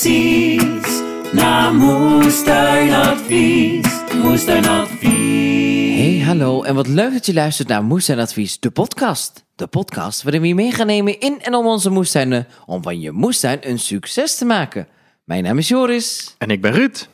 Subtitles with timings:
[0.00, 1.02] precies
[1.32, 3.86] naar Moestuinadvies.
[4.22, 5.98] Moestuinadvies.
[5.98, 9.44] Hey, hallo en wat leuk dat je luistert naar Moestuin Advies, de podcast.
[9.54, 13.00] De podcast waarin we je mee gaan nemen in en om onze moestuinen om van
[13.00, 14.88] je moestuin een succes te maken.
[15.24, 16.34] Mijn naam is Joris.
[16.38, 17.08] En ik ben Ruud.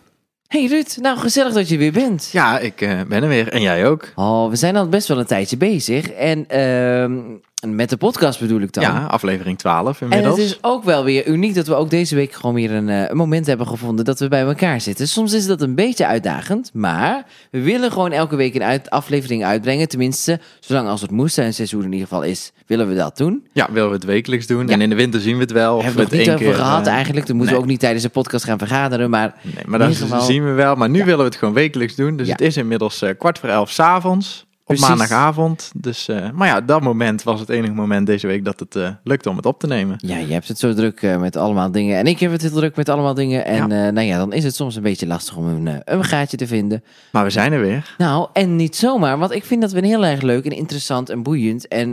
[0.47, 2.29] Hey Ruud, nou gezellig dat je weer bent.
[2.33, 3.49] Ja, ik eh, ben er weer.
[3.49, 4.13] En jij ook.
[4.15, 7.21] Oh, we zijn al best wel een tijdje bezig en ehm,
[7.67, 8.83] met de podcast bedoel ik dan.
[8.83, 10.37] Ja, aflevering 12 En inmiddels.
[10.39, 13.09] het is ook wel weer uniek dat we ook deze week gewoon weer een, eh,
[13.09, 15.09] een moment hebben gevonden dat we bij elkaar zitten.
[15.09, 19.45] Soms is dat een beetje uitdagend, maar we willen gewoon elke week een uit, aflevering
[19.45, 19.89] uitbrengen.
[19.89, 23.47] Tenminste, zolang als het moestuinseizoen in ieder geval is, willen we dat doen.
[23.53, 24.67] Ja, willen we het wekelijks doen.
[24.67, 24.73] Ja.
[24.73, 25.83] En in de winter zien we het wel.
[25.83, 27.27] Hebben we het niet over keer, gehad eh, eigenlijk.
[27.27, 30.21] Dan moeten we ook niet tijdens de podcast gaan vergaderen, maar Nee, maar dat geval-
[30.21, 30.75] zien we wel.
[30.75, 32.17] Maar nu willen we het gewoon wekelijks doen.
[32.17, 32.33] Dus Ja.
[32.33, 34.47] het is inmiddels eh, kwart voor elf s'avonds.
[34.67, 35.73] Op maandagavond.
[35.77, 38.91] Dus, eh, maar ja, dat moment was het enige moment deze week dat het eh,
[39.03, 39.97] lukte om het op te nemen.
[39.99, 41.99] Ja, je hebt het zo druk eh, met allemaal dingen.
[41.99, 43.45] En ik heb het heel druk met allemaal dingen.
[43.45, 43.91] En Ja.
[43.91, 46.85] nou ja, dan is het soms een beetje lastig om een, een gaatje te vinden.
[47.13, 47.95] Maar we zijn er weer.
[47.99, 51.11] Nou, en niet zomaar, want ik vind dat we een heel erg leuk en interessant
[51.11, 51.93] en boeiend en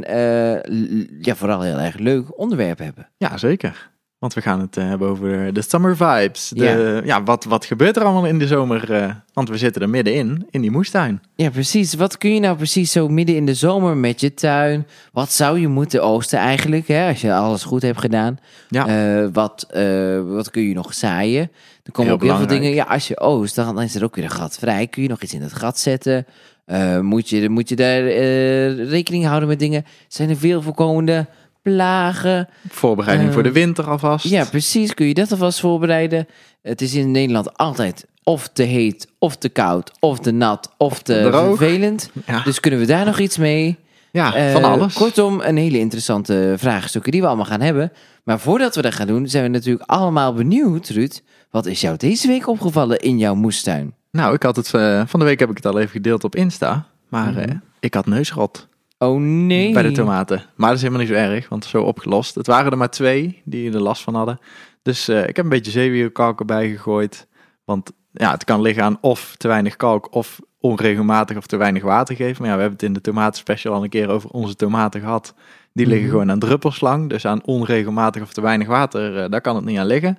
[1.22, 3.10] ja, vooral heel erg leuk onderwerp hebben.
[3.18, 3.90] Ja, zeker.
[4.22, 6.50] Want we gaan het eh, hebben over de summer vibes.
[6.56, 7.24] De, ja.
[7.24, 8.94] wat, wat gebeurt er allemaal in de zomer?
[8.94, 11.22] eh, want we zitten er middenin, in die moestuin.
[11.36, 11.94] Ja, precies.
[11.94, 14.88] Wat kun je nou precies zo midden in de zomer met je tuin?
[15.12, 18.38] Wat zou je moeten oosten eigenlijk, hè, als je alles goed hebt gedaan?
[18.70, 18.88] Ja.
[18.88, 21.52] Eh, wat, eh, wat kun je nog zaaien?
[21.84, 22.74] Er komen Heel ook heel veel dingen.
[22.74, 24.88] Ja, als je oost, dan dan is er ook weer een gat vrij.
[24.88, 26.26] Kun je nog iets in het gat zetten?
[26.66, 29.86] Eh, moet, je, moet je daar eh, rekening houden met dingen?
[30.08, 31.28] Zijn er veel voorkomende
[31.62, 32.48] plagen?
[32.70, 34.26] Voorbereiding Eh, voor de winter alvast.
[34.26, 34.94] Ja, precies.
[34.94, 36.28] Kun je dat alvast voorbereiden?
[36.62, 41.02] Het is in Nederland altijd of te heet, of te koud, of te nat, of
[41.02, 41.58] te droog.
[41.58, 42.10] vervelend.
[42.26, 42.42] Ja.
[42.44, 43.78] Dus kunnen we daar nog iets mee?
[44.12, 44.94] Ja, Eh, van alles.
[44.94, 47.92] Kortom, een hele interessante vraagstukken die we allemaal gaan hebben.
[48.24, 51.20] Maar voordat we dat gaan doen, zijn we natuurlijk allemaal benieuwd, Ruud.
[51.52, 53.94] Wat is jou deze week opgevallen in jouw moestuin?
[54.12, 56.36] Nou, ik had het eh, van de week heb ik het al even gedeeld op
[56.36, 56.86] Insta.
[57.10, 58.68] Maar eh, ik had neusrot
[59.02, 59.74] Oh nee.
[59.74, 60.44] bij de tomaten.
[60.56, 62.36] Maar dat is helemaal niet zo erg, want zo opgelost.
[62.36, 64.40] Het waren er maar twee die er last van hadden.
[64.82, 67.28] Dus eh, ik heb een beetje zeewierkalk erbij gegooid.
[67.66, 71.84] Want ja, het kan liggen aan of te weinig kalk of onregelmatig of te weinig
[71.84, 72.36] water geven.
[72.42, 75.34] Maar ja, we hebben het in de tomatenspecial al een keer over onze tomaten gehad.
[75.74, 76.12] Die liggen Mhm.
[76.12, 77.10] gewoon aan druppelslang.
[77.10, 80.18] Dus aan onregelmatig of te weinig water, eh, daar kan het niet aan liggen.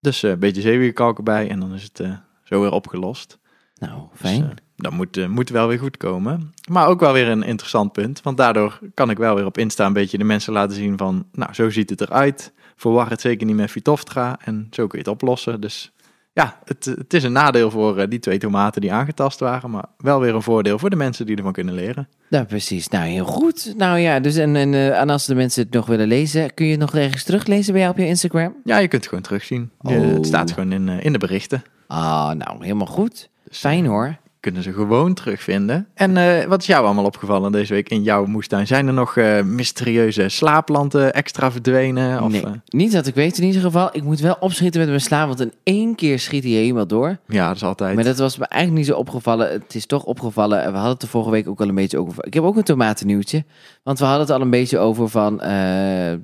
[0.00, 2.08] Dus eh, een beetje zeewierkalk erbij en dan is het
[2.44, 3.38] zo weer opgelost.
[3.74, 4.42] Nou, Dus, fijn.
[4.42, 6.52] eh, dat moet, eh, moet wel weer goed komen.
[6.68, 8.22] Maar ook wel weer een interessant punt.
[8.22, 11.26] Want daardoor kan ik wel weer op Insta een beetje de mensen laten zien van...
[11.32, 12.52] Nou, zo ziet het eruit.
[12.76, 14.38] Verwar het zeker niet met Vitoftra.
[14.44, 15.60] En zo kun je het oplossen.
[15.60, 15.92] Dus
[16.32, 19.70] ja, het, het is een nadeel voor eh, die twee tomaten die aangetast waren.
[19.70, 22.08] Maar wel weer een voordeel voor de mensen die ervan kunnen leren.
[22.28, 22.88] Nou, precies.
[22.88, 23.74] Nou, heel goed.
[23.76, 26.64] Nou ja, dus en, en, eh, en als de mensen het nog willen lezen, kun
[26.64, 28.54] je het nog ergens teruglezen bij jou op je Instagram?
[28.64, 29.70] Ja, je kunt het gewoon terugzien.
[29.80, 30.12] Je- Oh.
[30.14, 31.62] Het staat gewoon in, in de berichten.
[31.86, 33.28] Ah, nou, helemaal goed.
[33.48, 34.16] Dus, Fijn hoor.
[34.44, 35.86] Kunnen ze gewoon terugvinden.
[35.94, 38.66] En eh, wat is jou allemaal opgevallen deze week in jouw moestuin?
[38.66, 42.22] Zijn er nog eh, mysterieuze slaapplanten extra verdwenen?
[42.22, 43.88] Of, nee, eh, niet dat ik weet in ieder geval.
[43.92, 47.18] Ik moet wel opschieten met mijn sla, want in één keer schiet hij helemaal door.
[47.26, 47.94] ja, dat is altijd.
[47.94, 49.52] Maar dat was me eigenlijk niet zo opgevallen.
[49.52, 50.62] Het is toch opgevallen.
[50.62, 52.26] en We hadden het er vorige week ook al een beetje over.
[52.26, 53.44] Ik heb ook een tomatennieuwtje.
[53.82, 55.36] Want we hadden het al een beetje over van...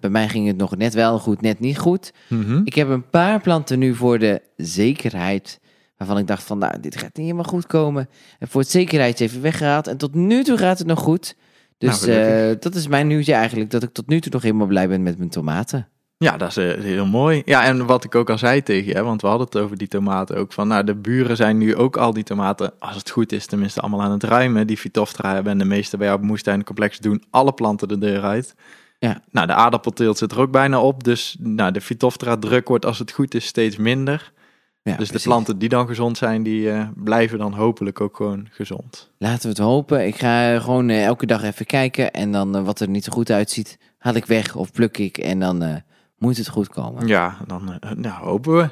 [0.01, 2.13] bij mij ging het nog net wel goed, net niet goed.
[2.27, 2.61] Mhm.
[2.65, 5.61] Ik heb een paar planten nu voor de zekerheid.
[6.01, 8.09] Waarvan ik dacht van, nou, dit gaat niet helemaal goed komen.
[8.39, 9.87] En voor het zekerheid even weggehaald.
[9.87, 11.37] En tot nu toe gaat het nog goed.
[11.79, 13.71] Dus Nou, eh, dat is mijn nieuwtje eigenlijk.
[13.71, 15.89] Dat ik tot nu toe nog helemaal blij ben met mijn tomaten.
[16.17, 17.43] Ja, dat is eh, heel mooi.
[17.45, 19.89] Ja, en wat ik ook al zei tegen je, want we hadden het over die
[19.89, 20.53] tomaten ook.
[20.53, 23.81] Van, nou, de buren zijn nu ook al die tomaten, als het goed is, tenminste
[23.81, 24.67] allemaal aan het ruimen.
[24.67, 28.23] Die Vitoftra hebben en de meeste bij jou op moestuincomplex doen alle planten de deur
[28.23, 28.55] uit.
[28.99, 29.23] Ja.
[29.31, 31.05] Nou, de aardappelteelt zit er ook bijna op.
[31.05, 34.33] Dus nou, de Vitoftra druk wordt als het goed is steeds minder.
[34.83, 35.23] Ja, dus precies.
[35.23, 39.11] de planten die dan gezond zijn, die eh, blijven dan hopelijk ook gewoon gezond.
[39.19, 40.07] Laten we het hopen.
[40.07, 42.13] Ik ga gewoon eh, elke dag even kijken.
[42.13, 45.19] En dan eh, wat er niet zo goed uitziet, haal ik weg of pluk ik.
[45.19, 45.83] En dan
[46.19, 47.07] moet het goed komen.
[47.07, 48.71] Ja, dan nou, hopen we.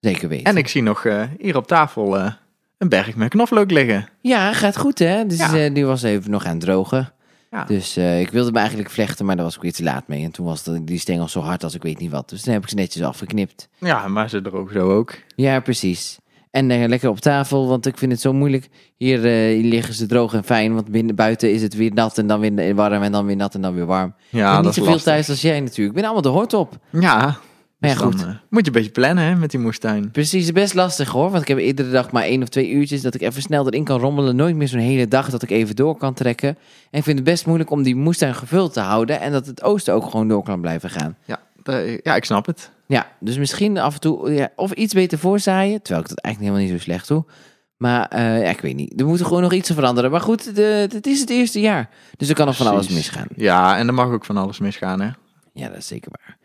[0.00, 0.44] Zeker weten.
[0.44, 1.02] En ik zie nog
[1.38, 2.16] hier op tafel
[2.78, 4.08] een berg met knoflook liggen.
[4.20, 5.26] Ja, gaat goed hè.
[5.26, 5.68] Dus Ja.
[5.68, 7.12] die was even nog aan het drogen.
[7.54, 7.64] Ja.
[7.64, 10.24] Dus eh, ik wilde hem eigenlijk vlechten, maar daar was ik weer te laat mee.
[10.24, 12.28] En toen was de, die stengel zo hard als ik weet niet wat.
[12.28, 13.68] Dus toen heb ik ze netjes afgeknipt.
[13.78, 15.14] Ja, maar ze drogen zo ook.
[15.36, 16.18] Ja, precies.
[16.50, 18.68] En eh, lekker op tafel, want ik vind het zo moeilijk.
[18.96, 22.18] Hier, eh, hier liggen ze droog en fijn, want binnen, buiten is het weer nat
[22.18, 24.14] en dan weer warm en dan weer nat en dan weer warm.
[24.28, 25.12] Ja, ik ben niet dat is zoveel lastig.
[25.12, 25.88] thuis als jij natuurlijk.
[25.88, 26.78] Ik ben allemaal de hort op.
[26.90, 27.38] Ja,
[27.86, 28.34] Maar ja, dus dan, goed.
[28.34, 30.10] eh, moet je een beetje plannen hè, met die moestuin.
[30.10, 31.30] Precies, best lastig hoor.
[31.30, 33.84] Want ik heb iedere dag maar één of twee uurtjes dat ik even snel erin
[33.84, 34.36] kan rommelen.
[34.36, 36.48] Nooit meer zo'n hele dag dat ik even door kan trekken.
[36.90, 39.20] En ik vind het best moeilijk om die moestuin gevuld te houden.
[39.20, 41.16] En dat het oosten ook gewoon door kan blijven gaan.
[41.24, 42.70] Ja, eh, ja, ik snap het.
[42.86, 45.82] Ja, dus misschien af en toe ja, of iets beter voorzaaien.
[45.82, 47.24] Terwijl ik dat eigenlijk helemaal niet zo slecht doe.
[47.76, 49.00] Maar eh, ja, ik weet niet.
[49.00, 50.10] Er moet gewoon nog iets veranderen.
[50.10, 51.88] Maar goed, de, het is het eerste jaar.
[52.16, 53.26] Dus er kan nog van alles misgaan.
[53.36, 55.08] Ja, en er mag ook van alles misgaan, hè?
[55.52, 56.36] Ja, dat is zeker waar.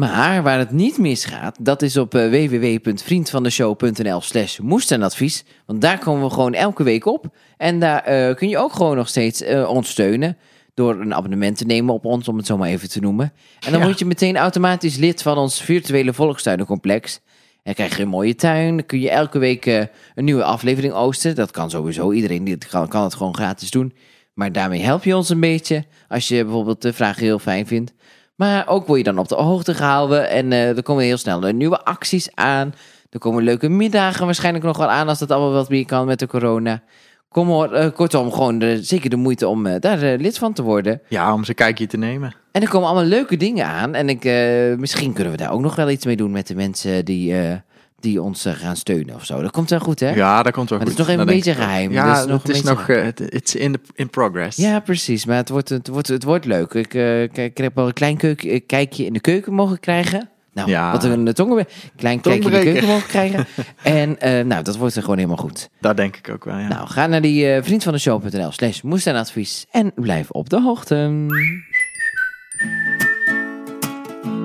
[0.00, 5.44] Maar waar het niet misgaat, dat is op eh, www.vriendvandeshow.nl slash moestuinadvies.
[5.66, 7.26] Want daar komen we gewoon elke week op.
[7.56, 10.36] En daar eh, kun je ook gewoon nog steeds eh, ons steunen.
[10.74, 13.32] Door een abonnement te nemen op ons, om het zo maar even te noemen.
[13.60, 13.86] En dan Ja.
[13.86, 17.20] word je meteen automatisch lid van ons virtuele volkstuinencomplex.
[17.62, 18.76] En krijg je een mooie tuin.
[18.76, 19.88] Dan kun je elke week een
[20.24, 21.34] nieuwe aflevering oosten.
[21.34, 22.12] Dat kan sowieso.
[22.12, 23.92] Iedereen die het kan, kan het gewoon gratis doen.
[24.34, 25.84] Maar daarmee help je ons een beetje.
[26.08, 27.92] Als je bijvoorbeeld de vragen heel fijn vindt.
[28.36, 30.28] Maar ook word je dan op de hoogte gehouden.
[30.28, 32.74] En eh, er komen heel snel eh, nieuwe acties aan.
[33.10, 35.08] Er komen leuke middagen waarschijnlijk nog wel aan.
[35.08, 36.82] Als dat allemaal wat meer kan met de corona.
[37.28, 40.52] Kom hoor, eh, kortom, gewoon de, zeker de moeite om eh, daar eh, lid van
[40.52, 41.00] te worden.
[41.08, 42.34] Ja, om ze een kijkje te nemen.
[42.52, 43.94] En er komen allemaal leuke dingen aan.
[43.94, 46.54] En ik, eh, misschien kunnen we daar ook nog wel iets mee doen met de
[46.54, 47.56] mensen die, eh,
[48.00, 49.42] die ons eh, gaan steunen of zo.
[49.42, 50.10] Dat komt wel goed, hè?
[50.14, 51.06] Ja, dat komt wel Maar het goed.
[51.08, 51.92] is nog even een beetje geheim.
[51.92, 52.86] Ja, Dat is nog het is nog...
[52.86, 54.56] beetje eh, it's in, the, in progress.
[54.56, 55.24] Ja, precies.
[55.24, 56.74] Maar het wordt, het wordt, het wordt, leuk.
[56.74, 60.28] Ik, eh, ik, ik heb al een klein keuken, kijkje in de keuken mogen krijgen.
[60.52, 60.92] Nou, Ja.
[60.92, 61.66] wat een tongen.
[61.96, 63.46] Klein kijkje in de keuken mogen krijgen.
[63.82, 64.16] en
[64.48, 65.68] nou, dat wordt er gewoon helemaal goed.
[65.80, 66.68] Dat denk ik ook wel, ja.
[66.68, 70.94] Nou, ga naar die vriend van de show.nl slash moestuinadvies en blijf op de hoogte.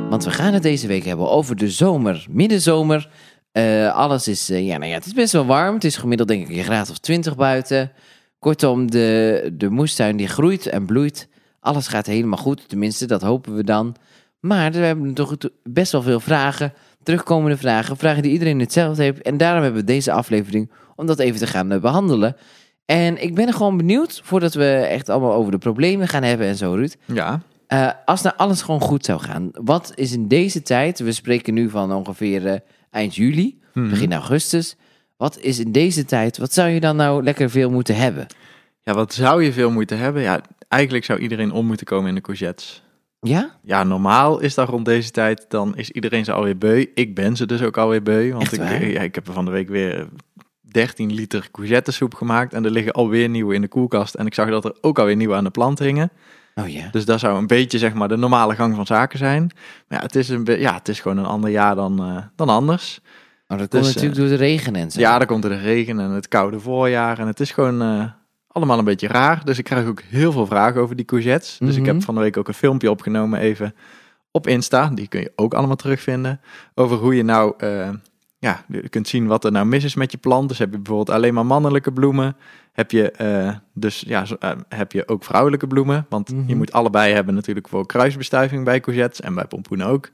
[0.09, 3.09] Want we gaan het deze week hebben over de zomer, middenzomer.
[3.51, 5.73] Eh, alles is, eh, ja, nou ja, het is best wel warm.
[5.73, 7.91] Het is gemiddeld denk ik een graad of 20 buiten.
[8.39, 11.27] Kortom, de, de moestuin die groeit en bloeit.
[11.59, 13.95] Alles gaat helemaal goed, tenminste, dat hopen we dan.
[14.39, 19.21] Maar we hebben toch best wel veel vragen, terugkomende vragen, vragen die iedereen hetzelfde heeft.
[19.21, 22.35] En daarom hebben we deze aflevering om dat even te gaan eh, behandelen.
[22.85, 26.47] En ik ben er gewoon benieuwd, voordat we echt allemaal over de problemen gaan hebben
[26.47, 26.95] en zo, Ruud.
[27.05, 27.41] Ja,
[28.05, 31.69] als nou alles gewoon goed zou gaan, wat is in deze tijd, we spreken nu
[31.69, 33.89] van ongeveer eind juli, Mhm.
[33.89, 34.75] begin augustus.
[35.17, 38.25] Wat is in deze tijd, wat zou je dan nou lekker veel moeten hebben?
[38.83, 40.21] ja, wat zou je veel moeten hebben?
[40.21, 42.83] Ja, eigenlijk zou iedereen om moeten komen in de courgettes.
[43.19, 43.55] Ja?
[43.63, 46.85] Ja, normaal is dat rond deze tijd, dan is iedereen ze alweer beu.
[46.93, 48.59] Ik ben ze dus ook alweer beu, want ik,
[48.93, 50.07] ja, ik heb er van de week weer
[50.61, 54.13] 13 liter courgettesoep gemaakt en er liggen alweer nieuwe in de koelkast.
[54.15, 56.11] En ik zag dat er ook alweer nieuwe aan de plant hingen.
[56.55, 56.87] Oh ja.
[56.91, 59.51] Dus dat zou een beetje zeg maar de normale gang van zaken zijn.
[59.87, 62.49] Maar ja, het is, een ja, het is gewoon een ander jaar dan, eh, dan
[62.49, 62.99] anders.
[63.47, 64.99] Maar dat komt Dus, natuurlijk door de regen en zo.
[64.99, 67.19] Ja, dan komt er de regen en het koude voorjaar.
[67.19, 68.03] En het is gewoon eh,
[68.47, 69.45] allemaal een beetje raar.
[69.45, 71.57] Dus ik krijg ook heel veel vragen over die courgettes.
[71.59, 71.91] Dus ik Mhm.
[71.93, 73.75] heb van de week ook een filmpje opgenomen even
[74.31, 74.87] op Insta.
[74.93, 76.41] Die kun je ook allemaal terugvinden.
[76.75, 77.89] Over hoe je nou eh,
[78.41, 80.49] ja, je kunt zien wat er nou mis is met je plant.
[80.49, 82.35] Dus heb je bijvoorbeeld alleen maar mannelijke bloemen.
[82.71, 86.05] Heb je, eh, dus, ja, zo- eh, heb je ook vrouwelijke bloemen.
[86.09, 86.47] Want Mhm.
[86.47, 89.21] je moet allebei hebben natuurlijk voor kruisbestuiving bij courgettes.
[89.21, 90.09] En bij pompoenen ook.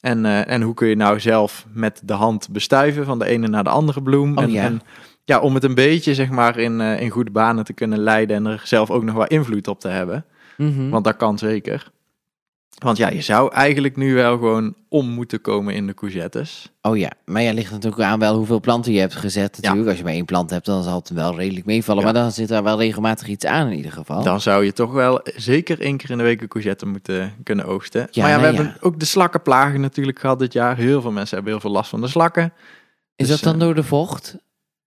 [0.00, 3.48] En, eh, en hoe kun je nou zelf met de hand bestuiven van de ene
[3.48, 4.36] naar de andere bloem.
[4.38, 4.62] Oh, en, ja.
[4.64, 4.80] en
[5.24, 8.46] ja, om het een beetje zeg maar in, in goede banen te kunnen leiden en
[8.46, 10.24] er zelf ook nog wat invloed op te hebben.
[10.56, 10.88] Mhm.
[10.88, 11.90] Want dat kan zeker.
[12.78, 16.72] Want ja, je zou eigenlijk nu wel gewoon om moeten komen in de courgettes.
[16.82, 19.58] Oh ja, maar ja, ligt natuurlijk aan wel hoeveel planten je hebt gezet.
[19.60, 19.62] Ja.
[19.62, 22.04] Natuurlijk, als je maar één plant hebt, dan zal het wel redelijk meevallen.
[22.04, 22.12] Ja.
[22.12, 24.22] Maar dan zit daar wel regelmatig iets aan in ieder geval.
[24.22, 27.64] Dan zou je toch wel zeker één keer in de week een courgette moeten kunnen
[27.64, 28.08] oogsten.
[28.10, 30.76] Ja, maar ja, we nou hebben ook de slakkenplagen natuurlijk gehad dit jaar.
[30.76, 32.52] Heel veel mensen hebben heel veel last van de slakken.
[33.16, 34.36] is dus, dat dan eh, door de vocht?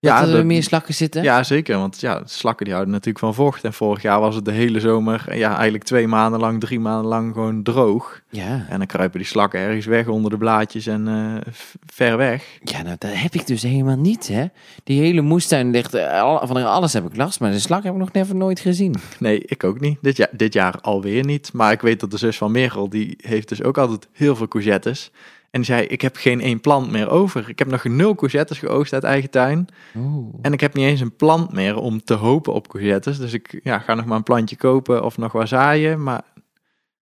[0.04, 1.22] Ja, dat er dat- meer slakken zitten?
[1.22, 1.78] Ja, zeker.
[1.78, 3.64] Want ja, slakken die houden natuurlijk van vocht.
[3.64, 7.06] En vorig jaar was het de hele zomer, ja, eigenlijk twee maanden lang, drie maanden
[7.06, 8.20] lang gewoon droog.
[8.28, 8.66] Ja.
[8.68, 11.52] En dan kruipen die slakken ergens weg onder de blaadjes en eh,
[11.86, 12.58] ver weg.
[12.62, 14.44] Ja, nou, dat heb ik dus helemaal niet, hè.
[14.84, 15.94] Die hele moestuin ligt...
[15.94, 18.60] eh, al- Van alles heb ik last, maar de slak heb ik nog never nooit
[18.60, 18.94] gezien.
[19.18, 19.98] Nee, ik ook niet.
[20.00, 21.52] Dit jaar, dit jaar alweer niet.
[21.52, 24.48] Maar ik weet dat de zus van Merel, die heeft dus ook altijd heel veel
[24.48, 25.10] courgettes.
[25.54, 27.48] En zei, ik heb geen één plant meer over.
[27.48, 29.66] Ik heb nog nul courgettes geoogst uit eigen tuin.
[29.96, 30.34] Oeh.
[30.42, 33.18] En ik heb niet eens een plant meer om te hopen op courgettes.
[33.18, 36.02] Dus ik ja, ga nog maar een plantje kopen of nog wat zaaien.
[36.02, 36.22] Maar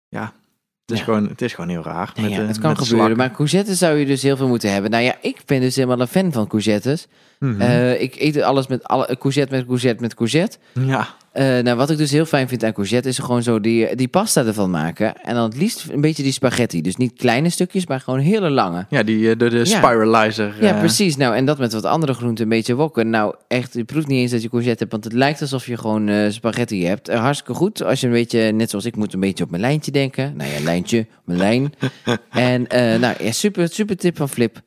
[0.08, 1.04] ja, het is, Ja.
[1.04, 2.12] Gewoon, het is gewoon heel raar.
[2.14, 3.16] Nou met, ja, het kan gebeuren, slakken.
[3.16, 4.90] maar courgettes zou je dus heel veel moeten hebben.
[4.90, 7.06] Nou ja, ik ben dus helemaal een fan van courgettes.
[7.38, 7.60] Mhm.
[7.60, 10.58] Eh, ik eet alles met alle, courgette met courgette met courgette.
[10.72, 13.96] ja, Eh, nou, wat ik dus heel fijn vind aan courgette is gewoon zo die,
[13.96, 15.22] die pasta ervan maken.
[15.22, 16.80] En dan het liefst een beetje die spaghetti.
[16.82, 18.86] Dus niet kleine stukjes, maar gewoon hele lange.
[18.88, 20.54] ja, die, eh, de, de spiralizer.
[20.60, 21.16] Ja, eh, precies.
[21.16, 23.10] Nou, en dat met wat andere groenten een beetje wokken.
[23.10, 25.76] Nou, echt, je proeft niet eens dat je courgette hebt, want het lijkt alsof je
[25.76, 27.12] gewoon spaghetti hebt.
[27.12, 27.82] Hartstikke goed.
[27.82, 30.36] Als je een beetje, net zoals ik, moet een beetje op mijn lijntje denken.
[30.36, 31.72] Nou ja, lijntje, mijn lijn.
[32.30, 32.66] en
[33.00, 34.62] nou, ja, super, super tip van Flip.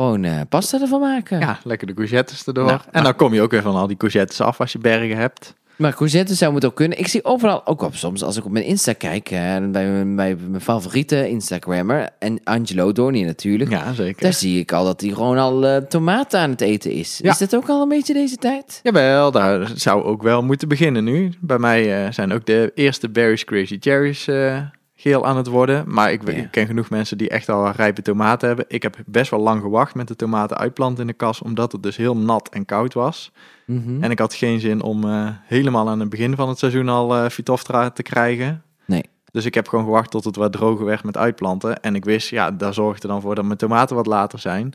[0.00, 1.40] Gewoon eh, pasta ervan maken.
[1.40, 2.64] Ja, lekker de courgettes erdoor.
[2.64, 5.16] Nou, en dan kom je ook weer van al die courgettes af als je bergen
[5.16, 5.54] hebt.
[5.80, 6.98] Maar courgette zou het ook kunnen.
[6.98, 10.16] Ik zie overal, ook op soms, als ik op mijn Insta kijk, eh, bij, mijn-
[10.16, 14.22] bij mijn favoriete Instagrammer, en Angelo Dorni natuurlijk, Ja, zeker.
[14.22, 17.18] daar zie ik al dat hij gewoon al eh, tomaten aan het eten is.
[17.22, 17.30] Ja.
[17.30, 18.80] Is dat ook al een beetje deze tijd?
[18.82, 21.32] Jawel, daar zou ook wel moeten beginnen nu.
[21.40, 24.58] Bij mij eh, zijn ook de eerste Berries Crazy Cherries eh,
[24.94, 25.84] geel aan het worden.
[25.86, 26.32] Maar ik, Ja.
[26.32, 28.64] ik ken genoeg mensen die echt al rijpe tomaten hebben.
[28.68, 31.82] Ik heb best wel lang gewacht met de tomaten uitplanten in de kas, omdat het
[31.82, 33.32] dus heel nat en koud was.
[33.70, 34.02] Mhm.
[34.02, 37.16] En ik had geen zin om eh, helemaal aan het begin van het seizoen al
[37.16, 38.62] eh Phytophthora te krijgen.
[38.86, 39.04] Nee.
[39.32, 41.82] Dus ik heb gewoon gewacht tot het wat droger werd met uitplanten.
[41.82, 44.72] En ik wist, ja, daar zorgt er dan voor dat mijn tomaten wat later zijn.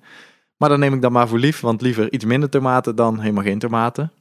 [0.58, 3.44] Maar dan neem ik dat maar voor lief, want liever iets minder tomaten dan helemaal
[3.44, 4.12] geen tomaten.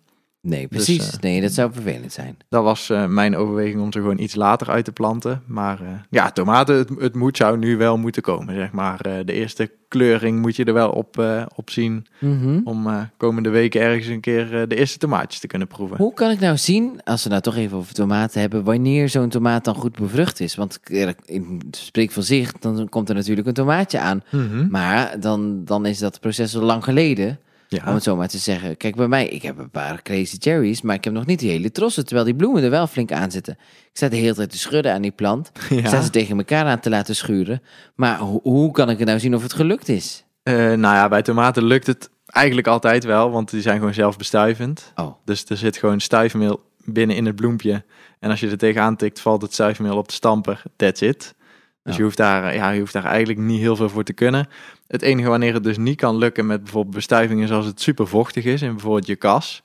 [0.47, 1.19] Nee, Dus, precies.
[1.21, 2.37] nee, dat zou vervelend zijn.
[2.49, 5.43] Dat was eh, mijn overweging om ze gewoon iets later uit te planten.
[5.47, 9.01] Maar eh, ja, tomaten, het, het moet, zou nu wel moeten komen, zeg maar.
[9.01, 11.23] Eh, de eerste kleuring moet je er wel op,
[11.55, 12.61] op zien Mhm.
[12.65, 15.97] om komende weken ergens een keer de eerste tomaatjes te kunnen proeven.
[15.97, 19.29] Hoe kan ik nou zien, als we nou toch even over tomaten hebben, wanneer zo'n
[19.29, 20.55] tomaat dan goed bevrucht is?
[20.55, 20.81] Want
[21.25, 24.23] in spreek van zich, dan komt er natuurlijk een tomaatje aan.
[24.31, 24.67] Mhm.
[24.71, 27.39] Maar dan, dan is dat proces al lang geleden,
[27.83, 27.95] om Ja.
[27.95, 28.77] het zo maar te zeggen.
[28.77, 31.51] Kijk, bij mij, ik heb een paar crazy cherries, maar ik heb nog niet die
[31.51, 33.53] hele trossen, terwijl die bloemen er wel flink aan zitten.
[33.63, 35.51] Ik sta de hele tijd te schudden aan die plant.
[35.71, 37.63] Ik sta ze tegen elkaar aan te laten schuren.
[37.95, 40.25] Maar ho- hoe kan ik er nou zien of het gelukt is?
[40.43, 44.93] Eh, nou ja, bij tomaten lukt het eigenlijk altijd wel, want die zijn gewoon zelfbestuivend.
[44.95, 47.85] Oh, Dus er zit gewoon stuifmeel binnen in het bloempje.
[48.21, 50.63] En als je er tegenaan tikt, valt het stuifmeel op de stamper.
[50.77, 51.35] That's it.
[51.85, 54.13] Dus je, hoeft daar, eh, ja, je hoeft daar eigenlijk niet heel veel voor te
[54.13, 54.49] kunnen.
[54.87, 58.45] Het enige wanneer het dus niet kan lukken met bijvoorbeeld bestuivingen zoals het super vochtig
[58.45, 59.63] is in bijvoorbeeld je kas.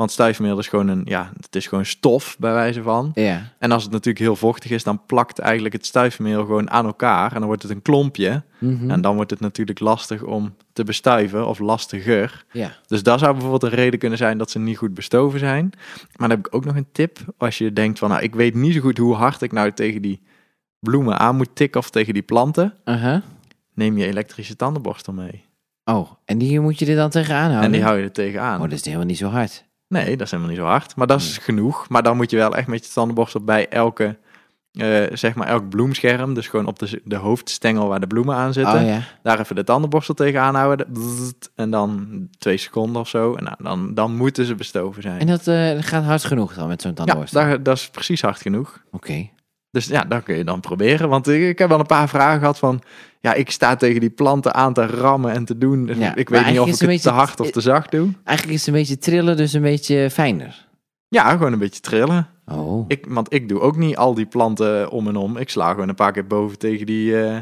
[0.00, 3.10] Want stuifmeel is gewoon een, ja, het is gewoon stof bij wijze van.
[3.14, 3.52] ja.
[3.58, 7.32] En als het natuurlijk heel vochtig is, dan plakt eigenlijk het stuifmeel gewoon aan elkaar.
[7.32, 8.42] En dan wordt het een klompje.
[8.58, 8.90] Mhm.
[8.90, 12.44] En dan wordt het natuurlijk lastig om te bestuiven of lastiger.
[12.52, 12.72] ja.
[12.86, 15.70] Dus dat zou bijvoorbeeld een reden kunnen zijn dat ze niet goed bestoven zijn.
[16.16, 17.18] Maar dan heb ik ook nog een tip.
[17.38, 20.02] Als je denkt van, nou, ik weet niet zo goed hoe hard ik nou tegen
[20.02, 20.20] die
[20.80, 22.74] bloemen aan moet tikken of tegen die planten.
[23.74, 25.44] Neem je elektrische tandenborstel mee.
[25.84, 27.62] Oh, en die moet je er dan tegenaan houden?
[27.62, 28.54] En die hou je er tegenaan.
[28.56, 29.64] Oh, dat is helemaal niet zo hard.
[29.88, 30.96] Nee, dat is helemaal niet zo hard.
[30.96, 31.88] Maar dat is genoeg.
[31.88, 34.18] Maar dan moet je wel echt met je tandenborstel bij elke,
[34.72, 36.34] eh, zeg maar elk bloemscherm.
[36.34, 38.80] Dus gewoon op de, de hoofdstengel waar de bloemen aan zitten.
[38.80, 39.00] Oh ja.
[39.22, 40.86] Daar even de tandenborstel tegenaan houden.
[41.54, 42.08] En dan
[42.38, 43.34] twee seconden of zo.
[43.34, 45.20] En nou, dan, dan moeten ze bestoven zijn.
[45.20, 47.40] En dat eh, gaat hard genoeg dan met zo'n Ja, tandenborstel?
[47.42, 48.82] daar, dat is precies hard genoeg.
[48.90, 49.28] Oké.
[49.70, 51.08] Dus ja, dat kun je dan proberen.
[51.08, 52.82] Want ik, heb wel een paar vragen gehad van...
[53.20, 55.86] Ja, ik sta tegen die planten aan te rammen en te doen.
[55.86, 58.08] Dus Ja, ik weet niet of ik het te hard of te zacht doe.
[58.24, 60.68] Eigenlijk is het een beetje trillen, dus een beetje fijner.
[61.08, 62.28] Ja, gewoon een beetje trillen.
[62.46, 62.84] Oh.
[62.88, 65.36] Ik, want ik doe ook niet al die planten om en om.
[65.36, 67.38] Ik sla gewoon een paar keer boven tegen die, eh,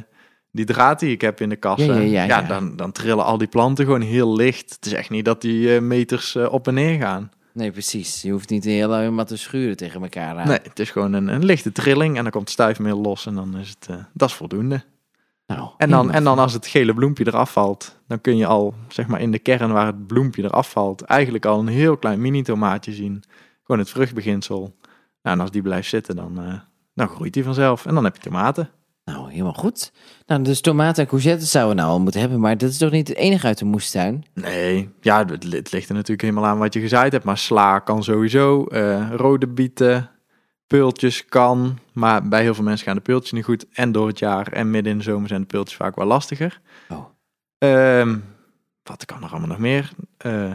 [0.53, 1.85] die draad die ik heb in de kast.
[1.85, 2.43] Ja, ja, En ja, ja.
[2.43, 4.75] Dan, dan trillen al die planten gewoon heel licht.
[4.75, 7.31] Het is echt niet dat die eh, meters eh, op en neer gaan.
[7.53, 8.23] Nee, precies.
[8.23, 10.47] Je hoeft niet heel helemaal te schuren tegen elkaar aan.
[10.47, 13.57] Nee, het is gewoon een, een lichte trilling en dan komt stuifmeel los en dan
[13.57, 14.85] is het, eh, dat is voldoende.
[15.47, 18.75] Nou, En dan, en dan als het gele bloempje eraf valt, dan kun je al,
[18.89, 22.21] zeg maar in de kern waar het bloempje eraf valt, eigenlijk al een heel klein
[22.21, 23.23] mini-tomaatje zien.
[23.63, 24.77] Gewoon het vruchtbeginsel.
[25.23, 26.59] Nou, en als die blijft zitten, dan, eh,
[26.95, 27.87] dan groeit die vanzelf.
[27.87, 28.71] En dan heb je tomaten.
[29.09, 29.93] Nou, helemaal goed.
[30.27, 32.91] Nou, dus tomaten en courgettes zouden we nou al moeten hebben, maar dat is toch
[32.91, 34.25] niet het enige uit de moestuin?
[34.35, 37.25] Nee, ja, het ligt er natuurlijk helemaal aan wat je gezaaid hebt.
[37.25, 40.11] Maar sla kan sowieso, eh, rode bieten,
[40.67, 41.79] peultjes kan.
[41.93, 43.67] Maar bij heel veel mensen gaan de peultjes niet goed.
[43.73, 46.61] En door het jaar en midden in de zomer zijn de peultjes vaak wel lastiger.
[46.89, 47.05] Oh.
[47.59, 48.19] Ehm,
[48.83, 49.91] wat kan er allemaal nog meer?
[50.17, 50.53] Eh,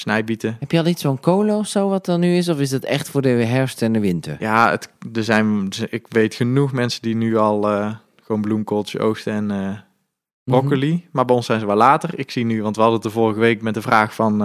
[0.00, 0.56] snijbieten.
[0.60, 2.48] Heb je al iets van kolen of zo wat er nu is?
[2.48, 4.36] Of is dat echt voor de herfst en de winter?
[4.38, 9.32] Ja, het, er zijn, ik weet genoeg mensen die nu al eh, gewoon bloemkooltjes oogsten
[9.32, 9.78] en eh,
[10.44, 11.06] broccoli.
[11.12, 12.10] Maar bij ons zijn ze wel later.
[12.18, 14.44] Ik zie nu, want we hadden het de vorige week met de vraag van...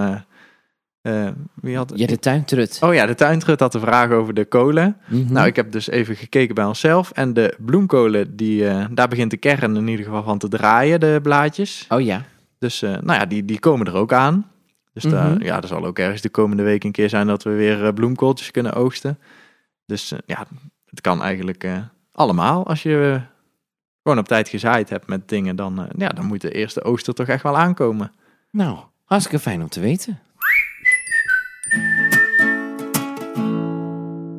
[1.02, 1.28] eh,
[1.62, 2.80] wie had Ja, de tuintrut.
[2.84, 4.98] Oh ja, de tuintrut had de vraag over de kolen.
[5.08, 5.34] Mhm.
[5.34, 7.12] Nou, ik heb dus even gekeken bij onszelf.
[7.12, 11.20] En de bloemkolen, die, daar begint de kern in ieder geval van te draaien, de
[11.24, 11.86] blaadjes.
[11.90, 12.24] Oh ja.
[12.60, 14.50] Dus nou ja, die, die komen er ook aan.
[14.96, 15.44] Dus daar, Mhm.
[15.44, 17.94] ja, er zal ook ergens de komende week een keer zijn dat we weer eh,
[17.94, 19.20] bloemkooltjes kunnen oogsten.
[19.86, 20.46] Dus eh, ja,
[20.90, 21.78] het kan eigenlijk eh,
[22.12, 22.68] allemaal.
[22.68, 23.22] Als je
[24.04, 27.14] gewoon op tijd gezaaid hebt met dingen, dan, ja, dan moet de eerste oogst er
[27.14, 28.12] toch echt wel aankomen.
[28.52, 30.20] Nou, hartstikke fijn om te weten.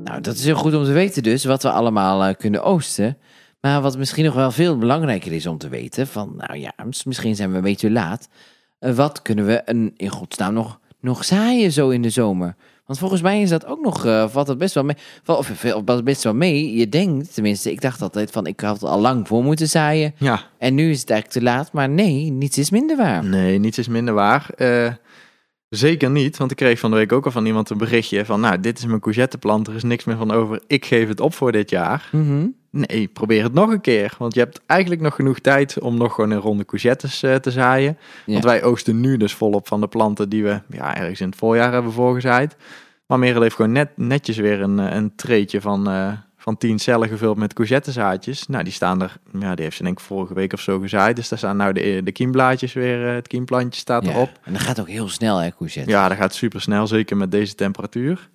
[0.05, 3.19] Nou, dat is heel goed om te weten dus, wat we allemaal kunnen oosten.
[3.61, 7.05] Maar wat misschien nog wel veel belangrijker is om te weten, van nou ja, mis-
[7.05, 8.29] misschien zijn we een beetje laat.
[8.79, 12.55] Eh, wat kunnen we een, in godsnaam nog, nog zaaien zo in de zomer?
[12.87, 14.97] Want volgens mij is dat ook nog, eh valt het best wel mee.
[15.27, 16.77] Of valt best wel mee.
[16.77, 20.15] Je denkt, tenminste, ik dacht altijd van, ik had het al lang voor moeten zaaien.
[20.19, 21.73] Ja, En nu is het eigenlijk te laat.
[21.73, 23.25] Maar nee, niets is minder waar.
[23.25, 24.51] Nee, niets is minder waar.
[24.57, 24.93] Eh,
[25.69, 28.41] Zeker niet, want ik kreeg van de week ook al van iemand een berichtje van...
[28.41, 31.35] nou, dit is mijn courgetteplant, er is niks meer van over, ik geef het op
[31.35, 32.09] voor dit jaar.
[32.13, 32.47] Mhm.
[32.77, 34.15] Nee, probeer het nog een keer.
[34.19, 37.51] Want je hebt eigenlijk nog genoeg tijd om nog gewoon een ronde courgettes eh, te
[37.51, 37.99] zaaien.
[38.27, 38.33] Ja.
[38.33, 41.39] Want wij oogsten nu dus volop van de planten die we ja, ergens in het
[41.39, 42.57] voorjaar hebben voorgezaaid.
[43.07, 46.79] Maar Merel heeft gewoon net, netjes weer een, eh, een treetje van, eh, van 10
[46.79, 48.47] cellen gevuld met courgettezaadjes.
[48.47, 51.17] Nou, die staan er, ja, die heeft ze denk ik vorige week of zo gezaaid.
[51.17, 54.11] Dus daar staan nou de, de kiemblaadjes weer, het kiemplantje staat Ja.
[54.11, 54.31] erop.
[54.43, 55.91] En dat gaat ook heel snel, hè, courgette.
[55.91, 58.29] Ja, dat gaat super snel, zeker met deze temperatuur.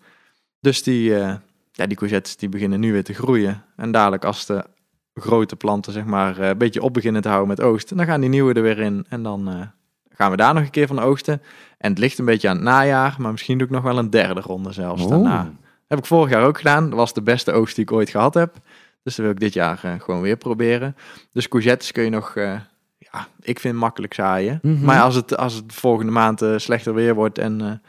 [0.60, 1.14] Dus die,
[1.82, 3.64] ja, die courgettes die beginnen nu weer te groeien.
[3.76, 4.66] En dadelijk als de
[5.14, 8.22] grote planten zeg maar eh, een beetje op beginnen te houden met oogsten, dan gaan
[8.22, 9.06] die nieuwe er weer in.
[9.10, 9.62] En dan eh,
[10.10, 11.42] gaan we daar nog een keer van oogsten.
[11.78, 14.10] En het ligt een beetje aan het najaar, maar misschien doe ik nog wel een
[14.10, 15.52] derde ronde zelfs daarna.
[15.88, 16.90] Heb ik vorig jaar ook gedaan.
[16.90, 18.56] Dat was de beste oogst die ik ooit gehad heb.
[19.04, 20.96] Dus dat wil ik dit jaar eh, gewoon weer proberen.
[21.34, 22.34] Dus courgettes kun je nog,
[22.98, 24.60] ja, ik vind makkelijk zaaien.
[24.62, 24.86] Mhm.
[24.86, 27.82] Maar als het, als het volgende maand slechter weer wordt en,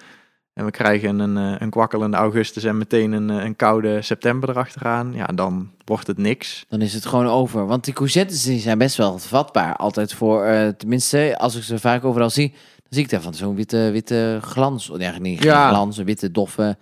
[0.55, 4.49] en we krijgen een, eh, een kwakkelende augustus en meteen een, eh, een koude september
[4.49, 6.65] erachteraan, ja, dan wordt het niks.
[6.69, 7.67] Dan is het gewoon over.
[7.67, 9.77] Want die courgettes die zijn best wel vatbaar.
[9.77, 13.55] Altijd voor, eh, tenminste, als ik ze vaak overal zie, dan zie ik daarvan zo'n
[13.55, 14.91] witte, witte glans.
[14.99, 15.69] Ja, niet Ja.
[15.69, 16.77] glans, een witte doffe.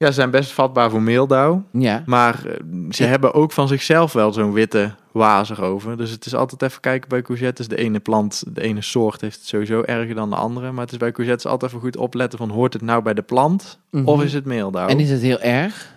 [0.00, 1.64] Ja, ze zijn best vatbaar voor meeldauw.
[1.72, 2.02] Ja.
[2.06, 2.54] Maar eh,
[2.90, 5.96] ze hebben ook van zichzelf wel zo'n witte waas erover.
[5.96, 7.68] Dus het is altijd even kijken bij courgettes.
[7.68, 10.72] De ene plant, de ene soort heeft het sowieso erger dan de andere.
[10.72, 13.22] Maar het is bij courgettes altijd even goed opletten van hoort het nou bij de
[13.22, 14.06] plant Mhm.
[14.06, 14.88] of is het meeldauw?
[14.88, 15.96] En is het heel erg?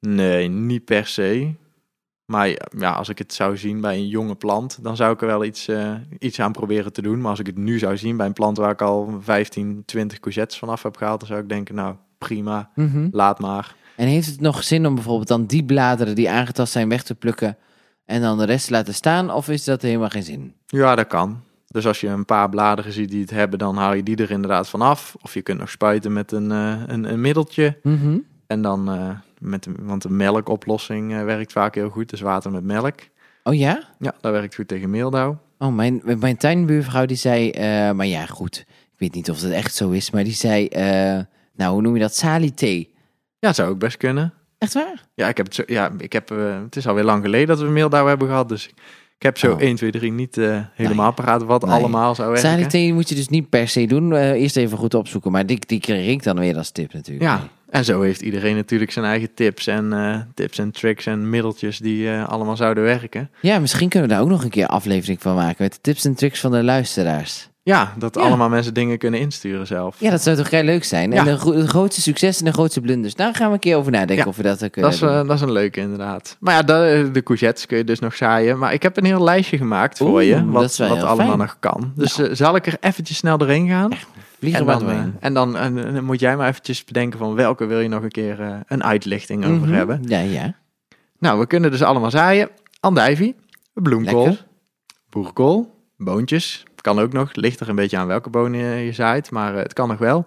[0.00, 1.52] Nee, niet per se.
[2.24, 5.20] Maar ja, ja, als ik het zou zien bij een jonge plant, dan zou ik
[5.20, 7.20] er wel iets, eh, iets aan proberen te doen.
[7.20, 10.20] Maar als ik het nu zou zien bij een plant waar ik al 15, 20
[10.20, 11.94] courgettes vanaf heb gehaald, dan zou ik denken, nou
[12.26, 13.08] prima, Mhm.
[13.10, 13.74] laat maar.
[13.96, 17.14] En heeft het nog zin om bijvoorbeeld dan die bladeren die aangetast zijn weg te
[17.14, 17.56] plukken
[18.04, 19.30] en dan de rest te laten staan?
[19.32, 20.54] Of is dat helemaal geen zin?
[20.66, 21.40] Ja, dat kan.
[21.66, 24.30] Dus als je een paar bladeren ziet die het hebben, dan haal je die er
[24.30, 25.16] inderdaad vanaf.
[25.22, 27.78] Of je kunt nog spuiten met een, eh, een, een middeltje.
[27.82, 28.18] Mhm.
[28.46, 32.10] En dan, eh, met, een- want een melkoplossing eh, werkt vaak heel goed.
[32.10, 32.94] Dus water met melk.
[33.42, 33.82] Oh ja?
[33.98, 35.38] Ja, dat werkt goed tegen meeldauw.
[35.58, 37.50] Oh, mijn, mijn tuinbuurvrouw die zei,
[37.92, 40.68] maar ja goed, ik weet niet of dat echt zo is, maar die zei,
[41.56, 42.92] nou hoe noem je dat, sali-thee.
[43.38, 44.32] Ja, zou ook best kunnen.
[44.58, 45.04] Echt waar?
[45.14, 47.58] Ja, ik heb het zo, ja, ik heb, eh, het is alweer lang geleden dat
[47.60, 48.48] we meeldauw hebben gehad.
[48.48, 48.66] Dus
[49.18, 49.60] ik heb zo Oh.
[49.60, 51.14] 1, 2, 3 niet eh, helemaal Nee.
[51.14, 51.74] paraat wat Nee.
[51.74, 52.50] allemaal zou werken.
[52.50, 55.58] Sali-thee moet je dus niet per se doen, Eh, eerst even goed opzoeken, maar die,
[55.66, 57.24] die kreeg ik dan weer als tip natuurlijk.
[57.30, 61.78] Ja, en zo heeft iedereen natuurlijk zijn eigen tips en tips en tricks en middeltjes
[61.78, 63.30] die allemaal zouden werken.
[63.40, 66.04] Ja, misschien kunnen we daar ook nog een keer aflevering van maken met de tips
[66.04, 67.48] en tricks van de luisteraars.
[67.64, 68.20] Ja, dat Ja.
[68.20, 69.96] allemaal mensen dingen kunnen insturen zelf.
[70.00, 71.12] Ja, dat zou toch heel leuk zijn?
[71.12, 73.14] En de, gro- de grootste succes en de grootste blunders.
[73.14, 75.14] Daar gaan we een keer over nadenken Ja, of we dat kunnen Dat is, eh,
[75.26, 76.36] dat is een leuke inderdaad.
[76.40, 78.58] Maar ja, de, de courgettes kun je dus nog zaaien.
[78.58, 80.44] Maar ik heb een heel lijstje gemaakt voor je.
[80.50, 81.38] Wat, wat allemaal fijn.
[81.38, 81.92] nog kan.
[81.96, 83.90] Dus eh, zal ik er eventjes snel doorheen gaan?
[84.40, 87.80] En dan, eh, en dan, en, dan moet jij maar eventjes bedenken van welke wil
[87.80, 89.72] je nog een keer een uitlichting over Mhm.
[89.72, 90.02] hebben.
[90.06, 90.54] Ja, ja.
[91.18, 92.48] Nou, we kunnen dus allemaal zaaien.
[92.80, 93.34] Andijvie,
[93.74, 94.44] bloemkool, Lekker.
[95.10, 96.62] boerenkool, boontjes.
[96.84, 99.72] Kan ook nog, ligt er een beetje aan welke bonen je, zaait, maar eh, het
[99.72, 100.24] kan nog wel.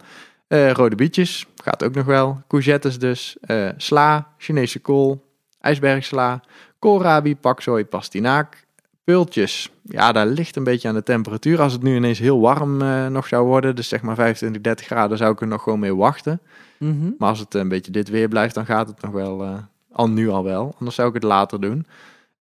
[0.47, 2.41] Eh, rode bietjes, gaat ook nog wel.
[2.47, 5.23] Courgettes dus, eh, sla, Chinese kool,
[5.61, 6.41] ijsbergsla,
[6.79, 8.65] koolrabi, paksoi, pastinaak,
[9.03, 9.71] peultjes.
[9.83, 11.61] Ja, daar ligt een beetje aan de temperatuur.
[11.61, 12.77] Als het nu ineens heel warm
[13.11, 15.95] nog zou worden, dus zeg maar 25, 30 graden, zou ik er nog gewoon mee
[15.95, 16.39] wachten.
[16.77, 17.09] Mhm.
[17.17, 19.59] Maar als het een beetje dit weer blijft, dan gaat het nog wel,
[19.91, 20.75] al nu al wel.
[20.79, 21.85] Anders zou ik het later doen.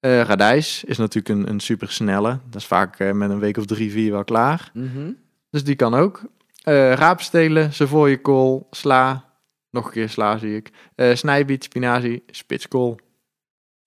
[0.01, 2.39] Eh radijs is natuurlijk een, een super snelle.
[2.51, 4.71] Dat is vaak eh, met een week of drie, vier wel klaar.
[4.75, 5.11] Mhm.
[5.51, 6.23] Dus die kan ook.
[6.63, 7.71] Eh raapstelen,
[8.23, 9.25] kool, sla.
[9.71, 10.71] Nog een keer sla zie ik.
[10.95, 12.99] Eh snijbiet, spinazie, spitskool.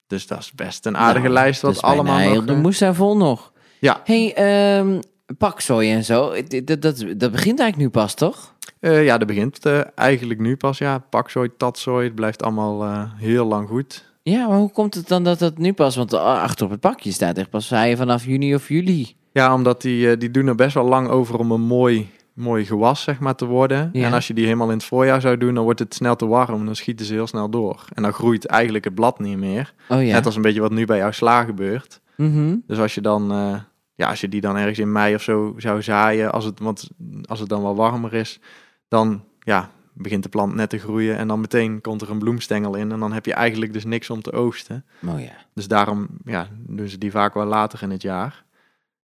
[0.08, 2.45] Dus dat is best een aardige Nou, lijst wat allemaal heel nog...
[2.45, 3.52] de eh, moes daar vol nog.
[3.80, 4.02] Ja.
[4.04, 5.00] hey, ehm
[5.38, 6.82] paksoi en zo, dat, dat,
[7.17, 8.56] dat, begint eigenlijk nu pas, toch?
[8.80, 9.60] ja, dat begint
[9.95, 10.78] eigenlijk nu pas.
[10.78, 14.09] Ja, paksoi, tatsoi, het blijft allemaal heel lang goed.
[14.29, 15.95] Ja, maar hoe komt het dan dat dat nu pas?
[15.95, 19.15] Want ah, achter op het pakje staat echt pas zaaien vanaf juni of juli.
[19.31, 22.65] Ja, omdat die, eh, die doen er best wel lang over om een mooi, mooi
[22.65, 23.89] gewas zeg maar, te worden.
[23.93, 24.05] Ja.
[24.05, 26.25] En als je die helemaal in het voorjaar zou doen, dan wordt het snel te
[26.25, 26.65] warm.
[26.65, 27.85] Dan schieten ze heel snel door.
[27.93, 29.73] En dan groeit eigenlijk het blad niet meer.
[29.89, 30.13] Oh ja.
[30.13, 32.01] Net als een beetje wat nu bij jouw sla gebeurt.
[32.15, 32.55] Mhm.
[32.67, 33.55] Dus als je dan, eh,
[33.95, 36.89] ja, als je die dan ergens in mei of zo zou zaaien, als het, want
[37.25, 38.39] als het dan wel warmer is,
[38.87, 39.69] dan ja,
[40.01, 42.99] begint de plant net te groeien en dan meteen komt er een bloemstengel in en
[42.99, 44.85] dan heb je eigenlijk dus niks om te oogsten.
[45.07, 45.31] Oh ja.
[45.53, 48.43] Dus daarom ja, doen ze die vaak wel later in het jaar.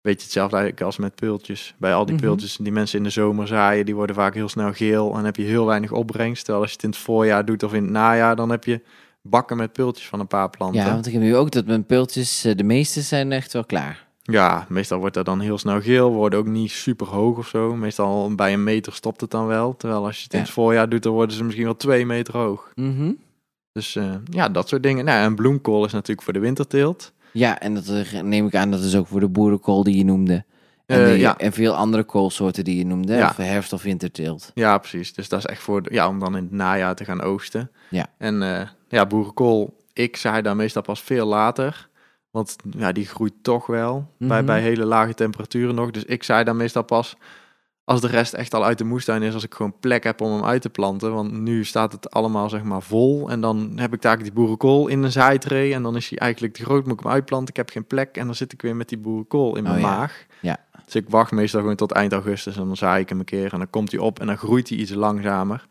[0.01, 1.75] Weet je hetzelfde eigenlijk als met peultjes.
[1.79, 2.25] Bij al die Mhm.
[2.25, 5.25] peultjes die mensen in de zomer zaaien, die worden vaak heel snel geel en dan
[5.25, 6.42] heb je heel weinig opbrengst.
[6.44, 8.81] Terwijl als je het in het voorjaar doet of in het najaar, dan heb je
[9.23, 10.81] bakken met peultjes van een paar planten.
[10.81, 13.64] Ja, want ik heb nu ook dat mijn peultjes, eh, de meeste zijn echt wel
[13.64, 14.07] klaar.
[14.27, 16.13] Ja, meestal wordt dat dan heel snel geel.
[16.13, 17.75] Worden ook niet super hoog of zo.
[17.77, 19.77] Meestal bij een meter stopt het dan wel.
[19.77, 22.37] Terwijl als je het in het voorjaar doet, dan worden ze misschien wel twee meter
[22.37, 22.71] hoog.
[22.75, 23.13] Mhm.
[23.73, 25.05] Dus eh, ja, dat soort dingen.
[25.05, 27.13] Nou, en bloemkool is natuurlijk voor de winterteelt.
[27.33, 30.45] Ja, en dat neem ik aan, dat is ook voor de boerenkool die je noemde.
[30.87, 31.39] En, Eh, ja.
[31.39, 33.15] en veel andere koolsoorten die je noemde.
[33.15, 33.29] Ja.
[33.29, 34.51] Of herfst- of winterteelt.
[34.55, 35.15] Ja, precies.
[35.15, 37.71] Dus dat is echt voor, ja, om dan in het najaar te gaan oogsten.
[37.91, 38.07] Ja.
[38.19, 41.89] En eh, ja, boerenkool, ik zaai daar meestal pas veel later.
[42.35, 44.47] Want ja, die groeit toch wel bij, Mhm.
[44.47, 45.90] bij hele lage temperaturen nog.
[45.90, 47.16] Dus ik zaai daar meestal pas
[47.85, 49.35] als de rest echt al uit de moestuin is.
[49.35, 51.12] Als ik gewoon plek heb om hem uit te planten.
[51.14, 53.31] Want nu staat het allemaal zeg maar vol.
[53.31, 55.75] En dan heb ik daar die boerenkool in een zaaitree.
[55.75, 57.49] En dan is hij eigenlijk te groot, moet ik hem uitplanten.
[57.49, 58.16] Ik heb geen plek.
[58.16, 59.97] En dan zit ik weer met die boerenkool in mijn Oh ja.
[59.97, 60.27] maag.
[60.40, 60.57] Ja.
[60.85, 62.57] Dus ik wacht meestal gewoon tot eind augustus.
[62.57, 63.53] En dan zaai ik hem een keer.
[63.53, 64.20] En dan komt hij op.
[64.20, 65.66] En dan groeit hij iets langzamer.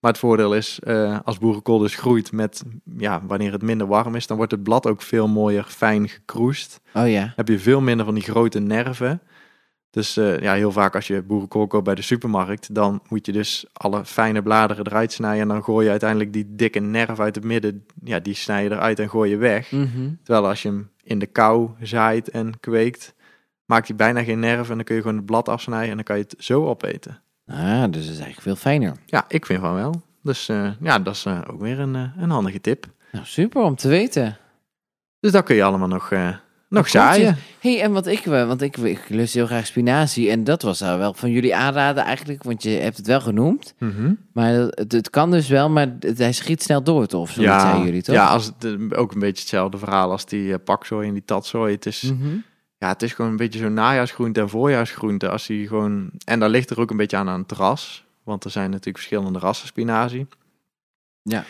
[0.00, 2.62] Maar het voordeel is, eh, als boerenkool dus groeit met,
[2.96, 6.80] ja, wanneer het minder warm is, dan wordt het blad ook veel mooier fijn gekroest.
[6.94, 7.32] Oh ja.
[7.36, 9.20] Heb je veel minder van die grote nerven.
[9.90, 13.32] Dus eh, ja, heel vaak als je boerenkool koopt bij de supermarkt, dan moet je
[13.32, 15.40] dus alle fijne bladeren eruit snijden.
[15.40, 18.70] En dan gooi je uiteindelijk die dikke nerf uit het midden, ja, die snij je
[18.70, 19.70] eruit en gooi je weg.
[19.70, 20.10] Mhm.
[20.22, 23.14] Terwijl als je hem in de kou zaait en kweekt,
[23.64, 24.70] maakt hij bijna geen nerven.
[24.70, 27.22] En dan kun je gewoon het blad afsnijden en dan kan je het zo opeten.
[27.48, 28.92] Ah, dus dat is eigenlijk veel fijner.
[29.06, 30.02] Ja, ik vind van wel.
[30.22, 32.86] Dus eh, ja, dat is eh, ook weer een, eh, een handige tip.
[33.12, 34.36] Nou, super om te weten.
[35.20, 36.12] Dus dat kun je allemaal nog,
[36.68, 37.36] nog zaaien.
[37.60, 40.30] hey, en wat ik, want ik, ik lust heel graag spinazie.
[40.30, 43.74] En dat was nou wel van jullie aanraden eigenlijk, want je hebt het wel genoemd.
[43.78, 44.12] Mhm.
[44.32, 47.20] Maar het, het kan dus wel, maar het, hij schiet snel door, toch?
[47.20, 48.14] Of zo zeiden jullie, toch?
[48.14, 51.74] Ja, als het, ook een beetje hetzelfde verhaal als die pakzooi en die tatzooi.
[51.74, 52.36] Het is, Mhm.
[52.78, 55.28] Ja, het is gewoon een beetje zo'n najaarsgroente en voorjaarsgroente.
[55.28, 58.04] Als die gewoon, en daar ligt er ook een beetje aan aan het ras.
[58.22, 60.26] Want er zijn natuurlijk verschillende rassen spinazie.
[61.22, 61.44] Ja.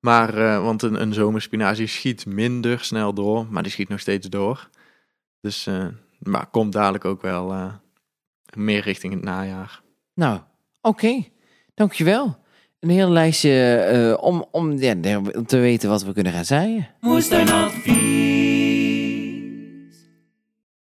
[0.00, 4.28] Maar, eh, want een, een zomerspinazie schiet minder snel door, maar die schiet nog steeds
[4.28, 4.68] door.
[5.40, 5.86] Dus, eh,
[6.18, 7.72] maar komt dadelijk ook wel eh,
[8.54, 9.82] meer richting het najaar.
[10.14, 10.40] Nou,
[10.80, 11.24] oké.
[11.74, 12.44] Dankjewel.
[12.80, 16.88] Een heel lijstje eh, om, om, ja, om te weten wat we kunnen gaan zaaien.
[17.00, 17.95] Moestuinadvies.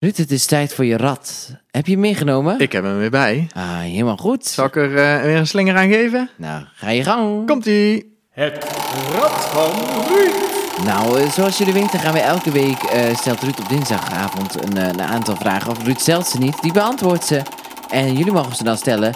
[0.02, 1.56] Ruud, het is tijd voor je rad.
[1.70, 2.58] Heb je hem meegenomen?
[2.58, 3.46] Ik heb hem weer bij.
[3.54, 4.46] Ah, helemaal goed.
[4.46, 6.30] Zal ik er eh, weer een slinger aan geven?
[6.36, 7.46] Nou, ga je gang.
[7.46, 8.16] Komt-ie!
[8.30, 8.64] Het
[9.12, 9.70] rad van
[10.14, 10.84] Ruud.
[10.84, 14.76] Nou, eh, zoals jullie weten gaan we elke week, eh, stelt Ruud op dinsdagavond een,
[14.76, 15.70] eh, een aantal vragen.
[15.70, 17.42] Of Ruud stelt ze niet, die beantwoordt ze.
[17.90, 19.14] En jullie mogen ze dan stellen.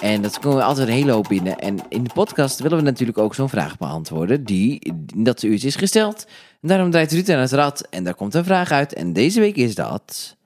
[0.00, 1.58] En dat komen we altijd een hele hoop binnen.
[1.58, 5.66] En in de podcast willen we natuurlijk ook zo'n vraag beantwoorden die in dat uurtje
[5.66, 6.26] is gesteld.
[6.60, 8.94] En daarom draait Ruud aan het rad en daar komt een vraag uit.
[8.94, 10.36] En deze week is dat...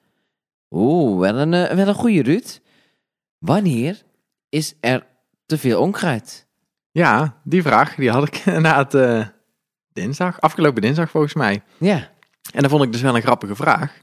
[0.70, 2.60] Oeh, wel een, eh, wel een goede Ruud.
[3.38, 4.02] Wanneer
[4.48, 5.06] is er
[5.46, 6.46] te veel onkruid?
[6.90, 9.26] Ja, die vraag die had ik inderdaad eh
[9.92, 11.62] dinsdag, afgelopen dinsdag volgens mij.
[11.78, 12.10] Ja,
[12.52, 14.00] En dat vond ik dus wel een grappige vraag.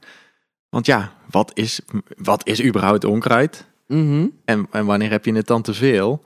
[0.70, 1.80] Want ja, wat is,
[2.18, 3.68] wat is überhaupt onkruid?
[3.88, 4.28] mhm.
[4.46, 6.24] En, en wanneer heb je het dan te veel?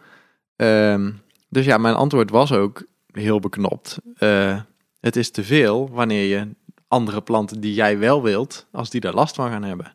[0.55, 1.11] Ehm,
[1.49, 3.97] dus ja, mijn antwoord was ook heel beknopt.
[4.17, 4.59] Eh,
[5.03, 6.47] het is te veel wanneer je
[6.87, 9.93] andere planten die jij wel wilt, als die daar last van gaan hebben.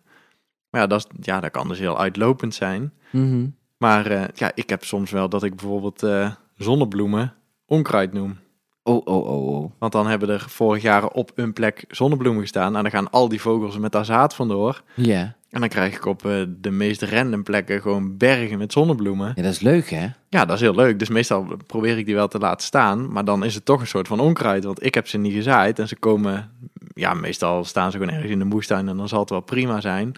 [0.71, 2.92] Maar ja, dat, is, ja, dat kan dus heel uitlopend zijn.
[3.11, 3.47] Mhm.
[3.77, 7.35] Maar eh, ja, ik heb soms wel dat ik bijvoorbeeld eh, zonnebloemen
[7.66, 8.38] onkruid noem.
[8.83, 9.73] Oh, oh, oh, oh.
[9.79, 12.77] Want dan hebben er vorig jaar op een plek zonnebloemen gestaan.
[12.77, 14.83] En dan gaan al die vogels met daar zaad vandoor.
[14.94, 15.37] Ja.
[15.50, 19.32] En dan krijg ik op eh, de meest random plekken gewoon bergen met zonnebloemen.
[19.37, 20.06] ja, dat is leuk, hè?
[20.28, 20.98] Ja, dat is heel leuk.
[20.98, 23.12] Dus meestal probeer ik die wel te laten staan.
[23.12, 24.64] Maar dan is het toch een soort van onkruid.
[24.64, 25.78] Want ik heb ze niet gezaaid.
[25.78, 26.50] En ze komen...
[26.94, 28.88] Ja, meestal staan ze gewoon ergens in de moestuin.
[28.88, 30.14] En dan zal het wel prima zijn.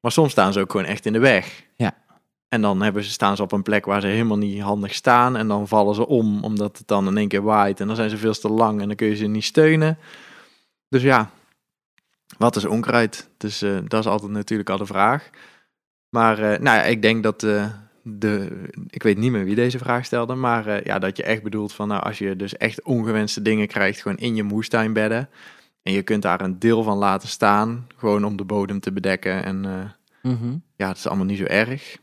[0.00, 1.64] Maar soms staan ze ook gewoon echt in de weg.
[1.76, 1.94] Ja.
[2.48, 5.36] En dan hebben ze, staan ze op een plek waar ze helemaal niet handig staan.
[5.36, 7.80] En dan vallen ze om, omdat het dan in één keer waait.
[7.80, 9.98] En dan zijn ze veel te lang en dan kun je ze niet steunen.
[10.88, 11.30] Dus ja,
[12.38, 13.30] wat is onkruid?
[13.36, 15.30] Dus eh, dat is altijd natuurlijk al de vraag.
[16.08, 17.66] Maar eh, nou ja, ik denk dat eh,
[18.02, 18.62] de...
[18.86, 21.88] Ik weet niet meer wie deze vraag stelde, maar ja, dat je echt bedoelt van...
[21.88, 25.28] Nou, als je dus echt ongewenste dingen krijgt gewoon in je moestuinbedden...
[25.82, 29.44] en je kunt daar een deel van laten staan, gewoon om de bodem te bedekken
[29.44, 29.60] en...
[30.22, 30.56] Mhm.
[30.76, 31.96] ja, het is allemaal niet zo erg.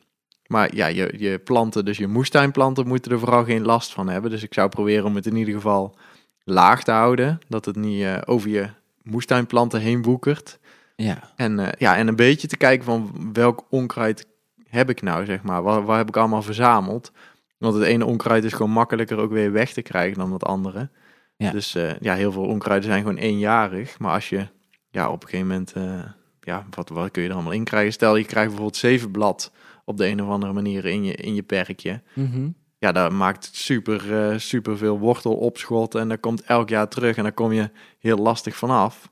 [0.47, 4.31] Maar ja, je, je planten, dus je moestuinplanten, moeten er vooral geen last van hebben.
[4.31, 5.97] Dus ik zou proberen om het in ieder geval
[6.43, 7.39] laag te houden.
[7.47, 8.69] Dat het niet over je
[9.05, 10.59] moestuinplanten heen woekert.
[10.95, 11.31] Ja.
[11.35, 14.27] En, eh, ja, en een beetje te kijken van welk onkruid
[14.69, 15.63] heb ik nou, zeg maar.
[15.63, 17.11] Waar, waar heb ik allemaal verzameld?
[17.57, 20.89] Want het ene onkruid is gewoon makkelijker ook weer weg te krijgen dan het andere.
[21.37, 21.51] Ja.
[21.51, 23.99] Dus eh, ja, heel veel onkruiden zijn gewoon eenjarig.
[23.99, 24.47] Maar als je
[24.89, 25.73] ja, op een gegeven moment...
[25.73, 27.93] eh, ja, wat, wat kun je er allemaal in krijgen?
[27.93, 29.51] Stel, je krijgt bijvoorbeeld zeven blad
[29.85, 32.01] op de een of andere manier in je, in je perkje.
[32.13, 32.49] Mhm.
[32.85, 37.17] Ja, dat maakt super, eh, super veel wortel opschot en dat komt elk jaar terug
[37.17, 37.69] en daar kom je
[37.99, 39.09] heel lastig vanaf.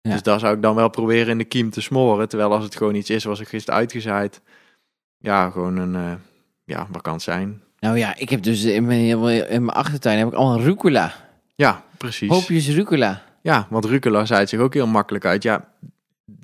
[0.00, 0.12] Ja.
[0.12, 2.28] Dus daar zou ik dan wel proberen in de kiem te smoren.
[2.28, 4.40] Terwijl als het gewoon iets is, was ik gisteren uitgezaaid.
[5.18, 6.12] Ja, gewoon een, eh,
[6.64, 7.62] ja, wat kan het zijn?
[7.78, 9.04] Nou ja, ik heb dus in mijn,
[9.48, 11.14] in mijn achtertuin heb ik allemaal rucola.
[11.54, 12.30] Ja, precies.
[12.30, 13.22] Hoopjes rucola.
[13.42, 15.42] Ja, want rucola zaait zich ook heel makkelijk uit.
[15.42, 15.68] Ja,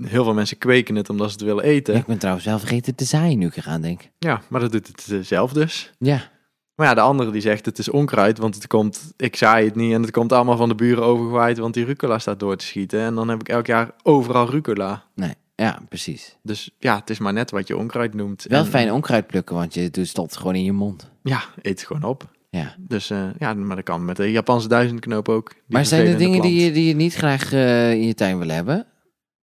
[0.03, 1.93] heel veel mensen kweken het omdat ze het willen eten.
[1.93, 4.09] Ja, Ja, ik ben trouwens zelf vergeten te zaaien nu ik eraan denk.
[4.49, 5.93] maar dat doet het zelf dus.
[5.99, 6.37] Ja.
[6.79, 9.75] Maar ja, de andere die zegt het is onkruid, want het komt, ik zaai het
[9.75, 12.65] niet en het komt allemaal van de buren overgewaaid, want die rucola staat door te
[12.65, 13.01] schieten.
[13.01, 15.05] En dan heb ik elk jaar overal rucola.
[15.15, 16.37] Nee, ja, precies.
[16.43, 18.45] Dus ja, het is maar net wat je onkruid noemt.
[18.49, 21.11] Wel En, fijn onkruid plukken, want je doet het gewoon in je mond.
[21.23, 22.29] Ja, eet het gewoon op.
[22.51, 22.75] Ja.
[22.79, 25.55] Dus eh, ja, maar dat kan met de Japanse duizendknoop ook.
[25.67, 28.49] Maar zijn er dingen die je, die je niet graag eh, in je tuin wil
[28.49, 28.87] hebben?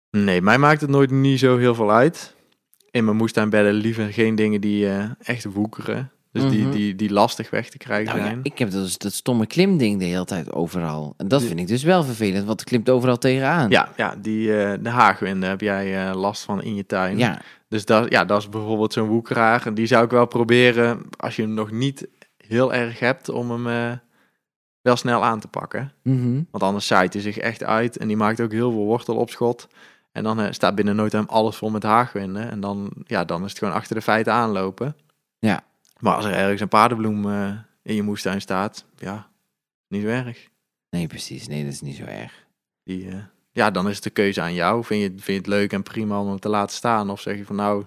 [0.09, 2.35] Nee, mij maakt het nooit niet zo heel veel uit.
[2.91, 6.11] In mijn moestuinbedden liever geen dingen die eh, echt woekeren.
[6.33, 6.71] Dus die, Mhm.
[6.71, 8.39] die, die lastig weg te krijgen Nou ja, zijn.
[8.43, 11.13] ik heb dus dat stomme klimding de hele tijd overal.
[11.17, 13.69] En dat Die- vind ik dus wel vervelend, want het klimt overal tegenaan.
[13.69, 17.17] Ja, ja die, eh, de haagwinden heb jij eh, last van in je tuin.
[17.17, 19.65] Ja, Dus dat, ja, dat is bijvoorbeeld zo'n woekeraar.
[19.65, 23.51] En die zou ik wel proberen, als je hem nog niet heel erg hebt, om
[23.51, 23.97] hem eh,
[24.81, 25.91] wel snel aan te pakken.
[26.03, 26.41] mhm.
[26.51, 29.29] Want anders zaait hij zich echt uit en die maakt ook heel veel wortel op
[29.29, 29.67] schot.
[30.11, 32.49] En dan staat binnen nooit time alles vol met haagwinden.
[32.51, 34.95] En dan, ja, dan is het gewoon achter de feiten aanlopen.
[35.39, 35.61] Ja.
[36.03, 39.29] Maar als er ergens een paardenbloem eh, in je moestuin staat, ja,
[39.87, 40.49] niet zo erg.
[40.89, 41.47] nee precies.
[41.47, 42.45] Nee, dat is niet zo erg.
[42.83, 43.15] Die, eh,
[43.51, 44.83] ja, dan is het de keuze aan jou.
[44.83, 47.09] Vind je, vind je het leuk en prima om hem te laten staan?
[47.09, 47.85] Of zeg je van nou,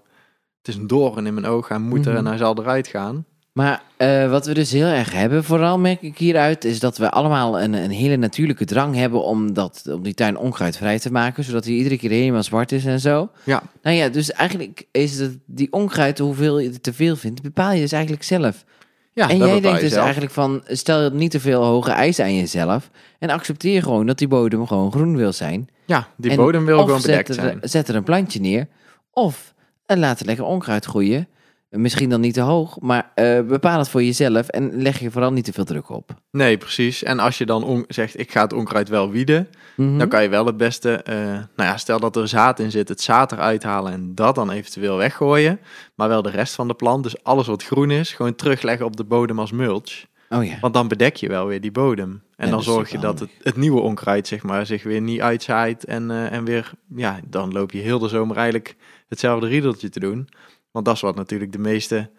[0.58, 2.18] het is een doorn in mijn oog, hij moet er Mhm.
[2.18, 3.26] en hij zal eruit gaan.
[3.56, 7.10] Maar eh, wat we dus heel erg hebben, vooral merk ik hieruit, is dat we
[7.10, 11.44] allemaal een, een hele natuurlijke drang hebben om, dat, om die tuin onkruidvrij te maken,
[11.44, 13.30] zodat hij iedere keer helemaal zwart is en zo.
[13.44, 13.62] Ja.
[13.82, 17.72] Nou ja, dus eigenlijk is het die onkruid, hoeveel je er te veel vindt, bepaal
[17.72, 18.64] je dus eigenlijk zelf.
[19.12, 20.04] Ja, en jij denkt dus zelf.
[20.04, 24.18] eigenlijk van, stel je niet te veel hoge eisen aan jezelf en accepteer gewoon dat
[24.18, 25.68] die bodem gewoon groen wil zijn.
[25.84, 27.58] Ja, die En bodem wil gewoon zet bedekt er, zijn.
[27.62, 28.68] Zet er een plantje neer.
[29.10, 29.54] Of
[29.86, 31.28] en laat er lekker onkruid groeien.
[31.76, 35.32] Misschien dan niet te hoog, maar eh, bepaal het voor jezelf en leg je vooral
[35.32, 36.10] niet te veel druk op.
[36.30, 37.02] Nee, precies.
[37.02, 39.98] En als je dan zegt, ik ga het onkruid wel wieden, Mhm.
[39.98, 42.88] dan kan je wel het beste, eh, nou ja, stel dat er zaad in zit,
[42.88, 45.60] het zaad eruit halen en dat dan eventueel weggooien.
[45.94, 48.96] Maar wel de rest van de plant, dus alles wat groen is, gewoon terugleggen op
[48.96, 50.04] de bodem als mulch.
[50.28, 50.56] Oh ja.
[50.60, 52.22] Want dan bedek je wel weer die bodem.
[52.36, 55.20] En Ja, dan zorg je dat het, het nieuwe onkruid, zeg maar, zich weer niet
[55.20, 55.84] uitzaait.
[55.84, 58.76] En, eh, en weer, ja, dan loop je heel de zomer eigenlijk
[59.08, 60.28] hetzelfde riedeltje te doen.
[60.76, 62.10] Want dat is wat natuurlijk de meeste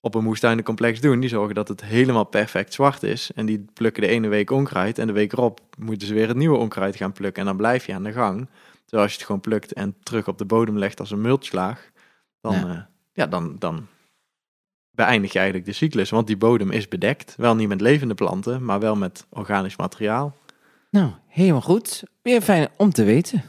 [0.00, 1.20] op een moestuinencomplex doen.
[1.20, 3.30] Die zorgen dat het helemaal perfect zwart is.
[3.34, 4.98] En die plukken de ene week onkruid.
[4.98, 7.40] En de week erop moeten ze weer het nieuwe onkruid gaan plukken.
[7.40, 8.48] En dan blijf je aan de gang.
[8.80, 11.90] Terwijl als je het gewoon plukt en terug op de bodem legt als een mulchlaag.
[12.40, 12.66] Dan, Ja.
[12.66, 12.88] ja.
[13.12, 13.86] ja, dan, dan
[14.90, 16.10] beëindig je eigenlijk de cyclus.
[16.10, 17.34] Want die bodem is bedekt.
[17.36, 20.36] Wel niet met levende planten, maar wel met organisch materiaal.
[20.90, 22.02] Nou, helemaal goed.
[22.22, 23.42] Weer fijn om te weten.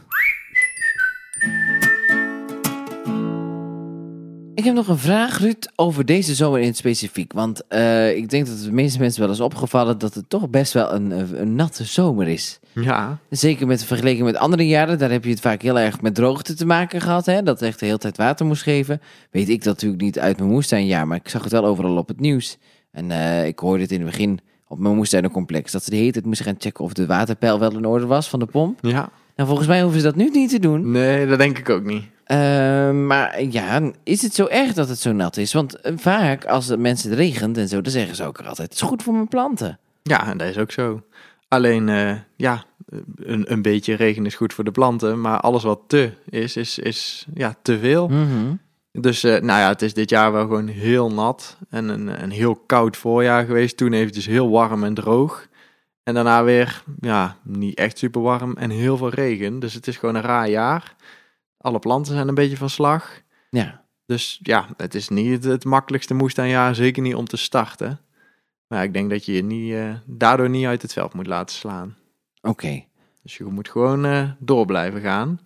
[4.58, 7.34] Ik heb nog een vraag, Ruud, over deze zomer in het specifiek.
[7.34, 10.74] Want eh, ik denk dat de meeste mensen wel eens opgevallen dat het toch best
[10.74, 12.60] wel een, natte zomer is.
[12.74, 16.16] Ja, Zeker met vergeleken met andere jaren, daar heb je het vaak heel erg met
[16.16, 17.26] droogte te maken gehad.
[17.26, 17.44] Hè?
[17.44, 19.02] Dat echt de hele tijd water moest geven.
[19.32, 22.08] Weet ik dat natuurlijk niet uit mijn moestuinjaar, maar ik zag het wel overal op
[22.08, 22.58] het nieuws.
[22.92, 26.12] En eh, ik hoorde het in het begin op mijn moestuinencomplex, dat ze de hele
[26.12, 28.80] tijd moesten gaan checken of de waterpeil wel in orde was van de pomp.
[28.82, 29.10] ja.
[29.36, 30.92] Nou, volgens mij hoeven ze dat nu niet te doen.
[30.92, 32.04] Nee, dat denk ik ook niet.
[32.28, 35.54] Eh, maar ja, is het zo erg dat het zo nat is?
[35.54, 38.58] Want eh, vaak als het mensen het regent en zo, dan zeggen ze ook altijd,
[38.58, 39.80] het is goed voor mijn planten.
[40.04, 41.02] Ja, en dat is ook zo.
[41.48, 42.64] Alleen, eh, ja,
[43.16, 45.22] een, een beetje regen is goed voor de planten.
[45.22, 48.08] Maar alles wat te is, is, is ja, te veel.
[48.08, 48.56] Mhm.
[48.92, 52.32] Dus eh, nou ja, het is dit jaar wel gewoon heel nat en een, een
[52.32, 53.78] heel koud voorjaar geweest.
[53.78, 55.48] Toen eventjes heel warm en droog.
[56.04, 59.60] En daarna weer, ja, niet echt super warm en heel veel regen.
[59.60, 60.96] Dus het is gewoon een raar jaar.
[61.68, 63.22] Alle planten zijn een beetje van slag.
[63.50, 68.00] Ja, Dus ja, het is niet het, makkelijkste moestuinjaar, zeker niet om te starten.
[68.68, 71.56] Maar ik denk dat je je niet, eh, daardoor niet uit het veld moet laten
[71.56, 71.96] slaan.
[72.42, 72.84] oké.
[73.24, 75.40] Dus je moet gewoon eh, door blijven gaan.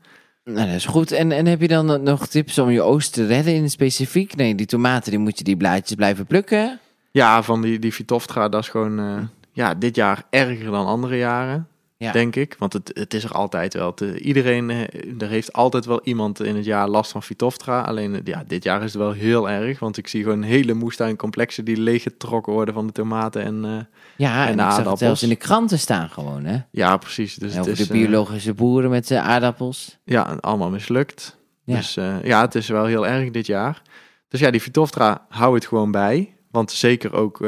[0.43, 1.11] Nou, dat is goed.
[1.11, 4.35] En, en heb je dan nog tips om je oost te redden in specifiek?
[4.35, 6.79] Nee, die tomaten, die moet je die blaadjes blijven plukken.
[7.11, 11.17] Ja, van die, die Vitoftra, dat is gewoon eh, ja, dit jaar erger dan andere
[11.17, 11.67] jaren,
[12.01, 12.11] Ja.
[12.11, 12.55] denk ik.
[12.57, 13.93] Want het, het is er altijd wel.
[13.93, 17.81] Te, iedereen, eh, er heeft altijd wel iemand in het jaar last van Vitoftra.
[17.81, 19.79] Alleen eh, ja, dit jaar is het wel heel erg.
[19.79, 23.43] Want ik zie gewoon hele moestuincomplexen die leeggetrokken worden van de tomaten.
[23.43, 23.71] En eh,
[24.17, 24.99] Ja, en, de zag het aardappels.
[24.99, 26.57] zelfs in de kranten staan gewoon, hè?
[26.71, 27.35] ja, precies.
[27.35, 29.97] Dus En het is de biologische boeren met de aardappels.
[30.03, 31.37] ja, allemaal mislukt.
[31.63, 31.75] Ja.
[31.75, 33.81] Dus ja, het is wel heel erg dit jaar.
[34.27, 36.35] Dus ja, die Vitoftra, hou het gewoon bij.
[36.51, 37.39] Want zeker ook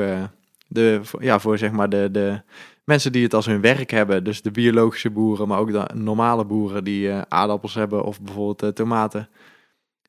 [0.67, 2.41] de, ja, voor zeg maar de, de
[2.83, 6.45] mensen die het als hun werk hebben, dus de biologische boeren, maar ook de normale
[6.45, 9.29] boeren die eh, aardappels hebben of bijvoorbeeld eh, tomaten,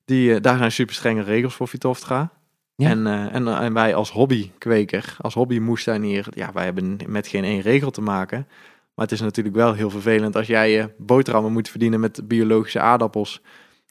[0.04, 2.30] die, eh, daar zijn super strenge regels voor Vitoftra.
[2.76, 2.88] Ja.
[2.90, 7.90] En, en, en wij als hobbykweker, als hobbymoestuinier, ja, wij hebben met geen één regel
[7.90, 8.46] te maken.
[8.94, 12.80] Maar het is natuurlijk wel heel vervelend als jij je boterhammen moet verdienen met biologische
[12.80, 13.40] aardappels.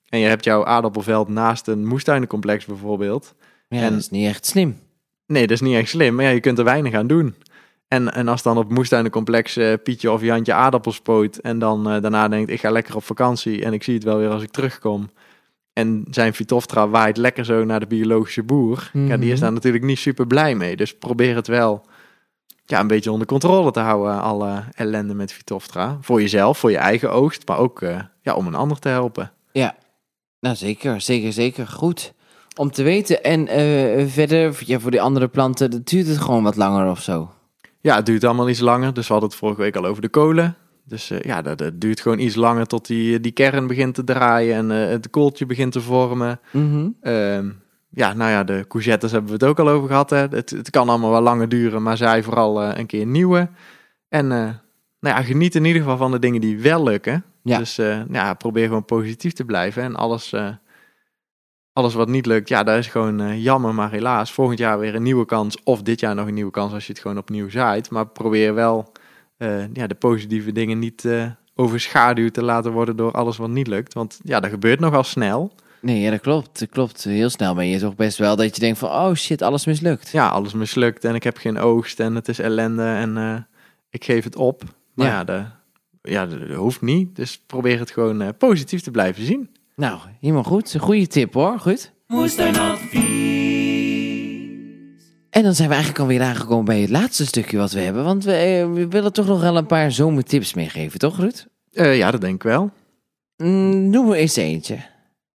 [0.09, 3.35] En je hebt jouw aardappelveld naast een moestuinencomplex bijvoorbeeld.
[3.69, 4.79] Ja, En- dat is niet echt slim.
[5.27, 7.35] Nee, dat is niet echt slim, maar ja, je kunt er weinig aan doen.
[7.93, 11.37] En, en als dan op moestuinencomplex eh, Pietje of Jantje aardappels poot...
[11.37, 14.17] en dan eh, daarna denkt, ik ga lekker op vakantie en ik zie het wel
[14.17, 15.09] weer als ik terugkom...
[15.73, 18.91] en zijn Vitoftra waait lekker zo naar de biologische boer...
[18.93, 19.41] ja, die is Mhm.
[19.41, 20.75] daar natuurlijk niet super blij mee.
[20.75, 21.85] Dus probeer het wel
[22.65, 25.97] ja, een beetje onder controle te houden, alle ellende met Vitoftra.
[26.01, 29.31] Voor jezelf, voor je eigen oogst, maar ook eh, ja, om een ander te helpen.
[29.51, 29.75] Ja,
[30.39, 31.67] nou zeker, zeker, zeker.
[31.67, 32.13] Goed
[32.55, 33.23] om te weten.
[33.23, 33.47] En
[34.09, 37.29] verder, ja, voor die andere planten, duurt het gewoon wat langer of zo.
[37.83, 38.93] Ja, het duurt allemaal iets langer.
[38.93, 40.55] Dus we hadden het vorige week al over de kolen.
[40.85, 44.03] Dus eh, ja, dat, dat duurt gewoon iets langer tot die, die kern begint te
[44.03, 46.39] draaien en eh, het kooltje begint te vormen.
[46.51, 46.87] Mhm.
[47.01, 47.49] Ehm,
[47.89, 50.09] ja, nou ja, de courgettes hebben we het ook al over gehad.
[50.09, 50.17] Hè.
[50.17, 53.49] Het, het kan allemaal wel langer duren, maar zij vooral eh, een keer nieuwe.
[54.09, 54.37] En eh,
[54.99, 57.23] nou ja, geniet in ieder geval van de dingen die wel lukken.
[57.43, 57.57] Ja.
[57.57, 59.83] Dus eh, ja, probeer gewoon positief te blijven.
[59.83, 60.49] En alles, eh,
[61.73, 63.73] alles wat niet lukt, ja, dat is gewoon eh, jammer.
[63.73, 65.57] Maar helaas, volgend jaar weer een nieuwe kans.
[65.63, 67.89] Of dit jaar nog een nieuwe kans als je het gewoon opnieuw zaait.
[67.89, 68.91] Maar probeer wel
[69.37, 73.67] eh, ja, de positieve dingen niet eh, overschaduwd te laten worden door alles wat niet
[73.67, 73.93] lukt.
[73.93, 75.51] Want ja, dat gebeurt nogal snel.
[75.81, 76.59] Nee, ja, dat klopt.
[76.59, 77.03] Dat klopt.
[77.03, 80.09] Heel snel ben je toch best wel dat je denkt van, oh shit, alles mislukt.
[80.09, 83.47] ja, alles mislukt en ik heb geen oogst en het is ellende en
[83.89, 84.63] ik geef het op.
[84.93, 85.13] Maar Ja.
[85.13, 85.45] ja, dat,
[86.01, 87.15] ja, dat, hoeft niet.
[87.15, 89.52] Dus probeer het gewoon positief te blijven zien.
[89.75, 90.73] Nou, helemaal goed.
[90.73, 91.59] Een goede tip hoor.
[91.59, 91.91] Goed.
[95.29, 98.03] En dan zijn we eigenlijk alweer aangekomen bij het laatste stukje wat we hebben.
[98.03, 101.45] Want we, eh, we willen toch nog wel een paar zomertips meegeven, toch Ruud?
[101.71, 102.71] Eh, ja, dat denk ik wel.
[103.37, 104.77] Mm, noem er eens eentje.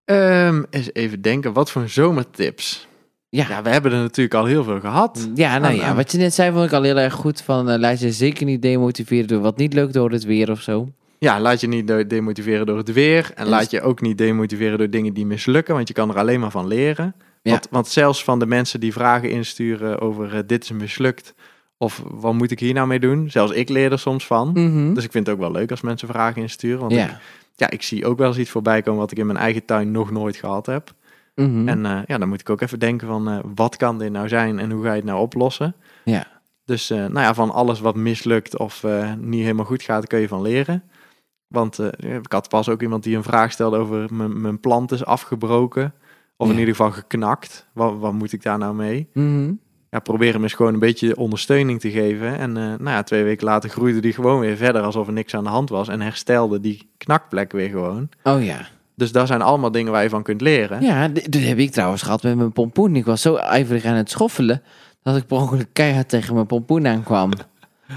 [0.05, 2.87] Ehm, eens even denken, wat voor zomertips?
[3.29, 3.47] Ja.
[3.49, 5.29] Ja, we hebben er natuurlijk al heel veel gehad.
[5.35, 7.41] Ja, nou Aan- ja, wat je net zei vond ik al heel erg goed.
[7.43, 10.61] Van, eh, laat je zeker niet demotiveren door wat niet lukt door het weer of
[10.61, 10.89] zo.
[11.19, 13.31] Ja, laat je niet de- demotiveren door het weer.
[13.35, 16.11] En Ja, laat dus- je ook niet demotiveren door dingen die mislukken, want je kan
[16.11, 17.15] er alleen maar van leren.
[17.43, 17.51] Ja.
[17.51, 21.35] Want, want zelfs van de mensen die vragen insturen over eh, dit is mislukt,
[21.77, 23.31] of wat moet ik hier nou mee doen?
[23.31, 24.51] Zelfs ik leer er soms van.
[24.55, 24.95] Mhm.
[24.95, 26.81] Dus ik vind het ook wel leuk als mensen vragen insturen.
[26.81, 27.21] Want ik, ja.
[27.57, 29.91] ja, ik zie ook wel eens iets voorbij komen wat ik in mijn eigen tuin
[29.91, 30.93] nog nooit gehad heb.
[31.35, 31.69] Mhm.
[31.69, 34.29] En eh, ja, dan moet ik ook even denken van eh, wat kan dit nou
[34.29, 35.75] zijn en hoe ga je het nou oplossen?
[36.05, 36.37] ja.
[36.65, 38.85] Dus nou ja, van alles wat mislukt of
[39.19, 40.83] niet helemaal goed gaat, kun je van leren.
[41.49, 45.05] Want eh, ik had pas ook iemand die een vraag stelde over mijn, plant is
[45.05, 45.93] afgebroken.
[46.37, 46.59] Of in Ja.
[46.59, 47.67] ieder geval geknakt.
[47.73, 49.09] Wat, wat moet ik daar nou mee?
[49.13, 49.53] Mhm.
[49.91, 52.39] Ja, probeer hem eens gewoon een beetje ondersteuning te geven.
[52.39, 55.35] En eh, nou ja, twee weken later groeide die gewoon weer verder alsof er niks
[55.35, 55.89] aan de hand was.
[55.89, 58.09] En herstelde die knakplek weer gewoon.
[58.23, 58.59] Oh ja.
[58.95, 60.83] Dus dat zijn allemaal dingen waar je van kunt leren.
[60.83, 62.97] Ja, dat heb ik trouwens gehad met mijn pompoen.
[62.97, 64.63] Ik was zo ijverig aan het schoffelen
[65.03, 67.31] dat ik per ongeluk keihard tegen mijn pompoen aankwam.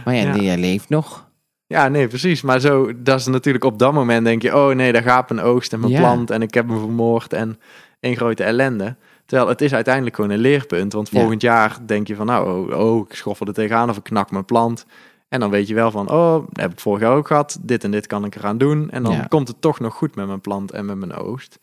[0.05, 0.35] Maar ja, Ja.
[0.35, 1.29] nee, hij leeft nog.
[1.71, 2.41] Ja, nee, precies.
[2.41, 5.45] Maar zo, dat is natuurlijk op dat moment denk je, oh nee, daar gaat mijn
[5.45, 7.59] oogst en mijn plant en ik heb hem vermoord en
[7.99, 8.95] één grote ellende.
[9.25, 10.93] Terwijl het is uiteindelijk gewoon een leerpunt.
[10.93, 14.03] Want volgend jaar denk je van, nou, oh, oh, ik schoffel er tegenaan of ik
[14.03, 14.85] knak mijn plant.
[15.29, 17.57] En dan weet je wel van, oh, dat heb ik vorig jaar ook gehad.
[17.61, 18.89] Dit en dit kan ik eraan doen.
[18.89, 21.59] En dan komt het toch nog goed met mijn plant en met mijn oogst.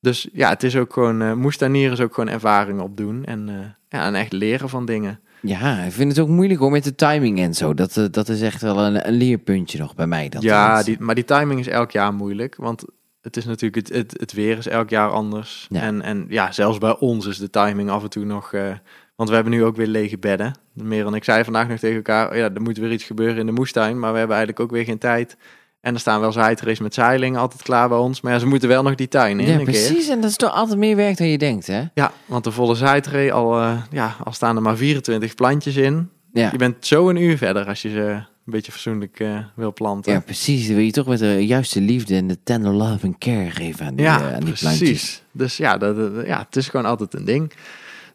[0.00, 3.24] Dus ja, het is ook gewoon, eh moestanieren is ook gewoon ervaring opdoen.
[3.24, 3.54] En, eh,
[3.88, 5.20] ja, en echt leren van dingen.
[5.42, 7.74] Ja, ik vind het ook moeilijk hoor met de timing en zo.
[7.74, 10.28] Dat, eh, dat is echt wel een, een leerpuntje nog bij mij.
[10.28, 12.56] Dat ja, dat- die, maar die timing is elk jaar moeilijk.
[12.56, 12.84] Want
[13.20, 15.66] het is natuurlijk, het, het, het weer is elk jaar anders.
[15.70, 15.80] Ja.
[15.80, 18.52] En, en ja, zelfs bij ons is de timing af en toe nog...
[18.52, 18.72] eh,
[19.16, 20.54] want we hebben nu ook weer lege bedden.
[20.72, 22.30] Meer dan ik zei vandaag nog tegen elkaar...
[22.30, 23.98] oh ja, er moet weer iets gebeuren in de moestuin.
[23.98, 25.36] Maar we hebben eigenlijk ook weer geen tijd.
[25.80, 28.20] En er staan wel zaaitrays met zeiling altijd klaar bij ons.
[28.20, 29.64] Maar ja, ze moeten wel nog die tuin in ja, een keer.
[29.64, 30.08] precies.
[30.08, 31.82] En dat is toch altijd meer werk dan je denkt, hè?
[31.94, 36.08] Ja, want de volle zaaitree, al, eh, ja, al staan er maar 24 plantjes in.
[36.32, 39.72] Ja, Je bent zo een uur verder als je ze een beetje fatsoenlijk eh, wil
[39.72, 40.12] planten.
[40.12, 40.66] ja precies.
[40.66, 43.86] Dan wil je toch met de juiste liefde en de tender love en care geven
[43.86, 44.60] aan die, Ja, eh, aan die precies.
[44.78, 45.22] plantjes.
[45.32, 47.52] Dus ja, dat- ja, het is gewoon altijd een ding.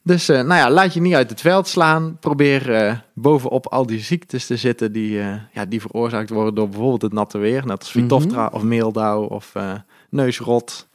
[0.05, 2.17] Dus eh, nou ja, laat je niet uit het veld slaan.
[2.19, 6.69] Probeer eh, bovenop al die ziektes te zitten die, eh, ja, die veroorzaakt worden door
[6.69, 7.65] bijvoorbeeld het natte weer.
[7.65, 9.53] Net als Vitoftra of meeldauw of
[10.09, 10.87] neusrot.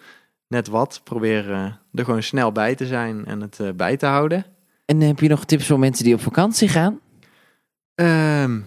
[0.49, 1.01] Net wat.
[1.05, 1.51] Probeer
[1.95, 4.45] er gewoon snel bij te zijn en het bij te houden.
[4.85, 7.01] En heb je nog tips voor mensen die op vakantie gaan?
[7.95, 8.61] Ehm,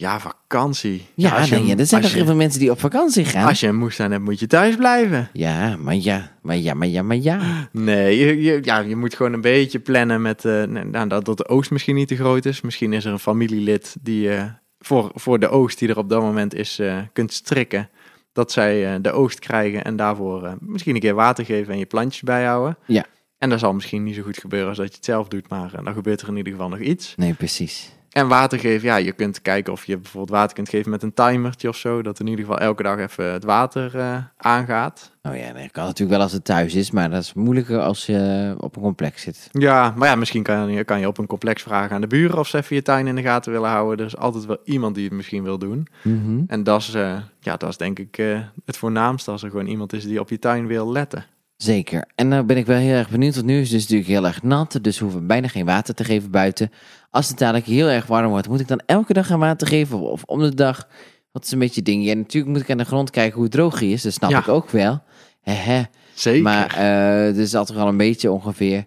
[0.00, 1.06] ja, vakantie.
[1.14, 3.48] Ja, als je, nee, ja, er zijn nog heel veel mensen die op vakantie gaan.
[3.48, 5.28] als je een moestuin hebt, moet je thuis blijven.
[5.32, 7.68] Ja, maar ja, maar ja, maar ja, maar ja.
[7.72, 11.48] Nee, je, je- ja, je moet gewoon een beetje plannen met nou, dat, dat de
[11.48, 12.60] oogst misschien niet te groot is.
[12.60, 14.44] Misschien is er een familielid die, eh,
[14.78, 17.88] voor, voor de oogst die er op dat moment is, eh, kunt strikken.
[18.32, 22.22] Dat zij de oogst krijgen en daarvoor misschien een keer water geven en je plantjes
[22.22, 22.76] bijhouden.
[22.86, 23.04] Ja.
[23.38, 25.70] En dat zal misschien niet zo goed gebeuren als dat je het zelf doet, maar
[25.84, 27.14] dan gebeurt er in ieder geval nog iets.
[27.16, 27.92] Nee, precies.
[28.10, 31.14] En water geven, ja, je kunt kijken of je bijvoorbeeld water kunt geven met een
[31.14, 32.02] timertje of zo.
[32.02, 35.10] Dat in ieder geval elke dag even het water eh, aangaat.
[35.22, 38.06] Oh ja, dat kan natuurlijk wel als het thuis is, maar dat is moeilijker als
[38.06, 39.48] je op een complex zit.
[39.52, 42.38] Ja, maar ja, misschien kan je, kan je op een complex vragen aan de buren
[42.38, 43.98] of ze even je tuin in de gaten willen houden.
[43.98, 45.86] Er is altijd wel iemand die het misschien wil doen.
[46.02, 46.42] Mhm.
[46.46, 49.66] En dat is, eh, ja, dat is denk ik eh, het voornaamste als er gewoon
[49.66, 51.24] iemand is die op je tuin wil letten.
[51.62, 52.04] Zeker.
[52.14, 54.26] En nou ben ik wel heel erg benieuwd, want nu is het dus natuurlijk heel
[54.26, 56.70] erg nat, dus we hoeven bijna geen water te geven buiten.
[57.10, 59.98] Als het dadelijk heel erg warm wordt, moet ik dan elke dag gaan water geven
[60.00, 60.88] of om de dag?
[61.32, 62.04] Wat is een beetje ding.
[62.04, 64.38] Ja, natuurlijk moet ik aan de grond kijken hoe droog hij is, dat snap Ja.
[64.38, 65.02] ik ook wel.
[65.40, 65.86] Hehe.
[66.14, 66.42] Zeker.
[66.42, 66.78] Maar
[67.24, 68.86] het is altijd wel een beetje ongeveer.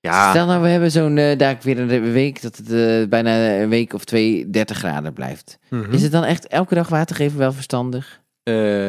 [0.00, 3.58] ja, Stel nou, we hebben zo'n eh daar weer een week dat het eh, bijna
[3.60, 5.58] een week of twee 30 graden blijft.
[5.70, 5.92] mhm.
[5.92, 8.20] Is het dan echt elke dag water geven wel verstandig?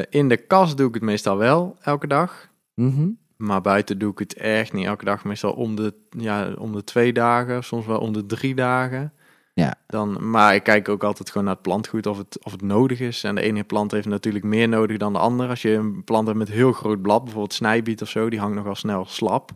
[0.10, 2.49] In de kast doe ik het meestal wel elke dag.
[2.80, 3.10] Mhm.
[3.38, 5.24] Maar buiten doe ik het echt niet elke dag.
[5.24, 9.14] Meestal om de, ja, om de twee dagen, soms wel om de drie dagen.
[9.54, 9.76] Ja.
[9.88, 13.00] Dan, maar ik kijk ook altijd gewoon naar het plantgoed of het, of het nodig
[13.00, 13.24] is.
[13.24, 15.50] En de ene plant heeft natuurlijk meer nodig dan de andere.
[15.50, 18.56] Als je een plant hebt met heel groot blad, bijvoorbeeld snijbiet of zo, die hangt
[18.56, 19.52] nogal snel slap.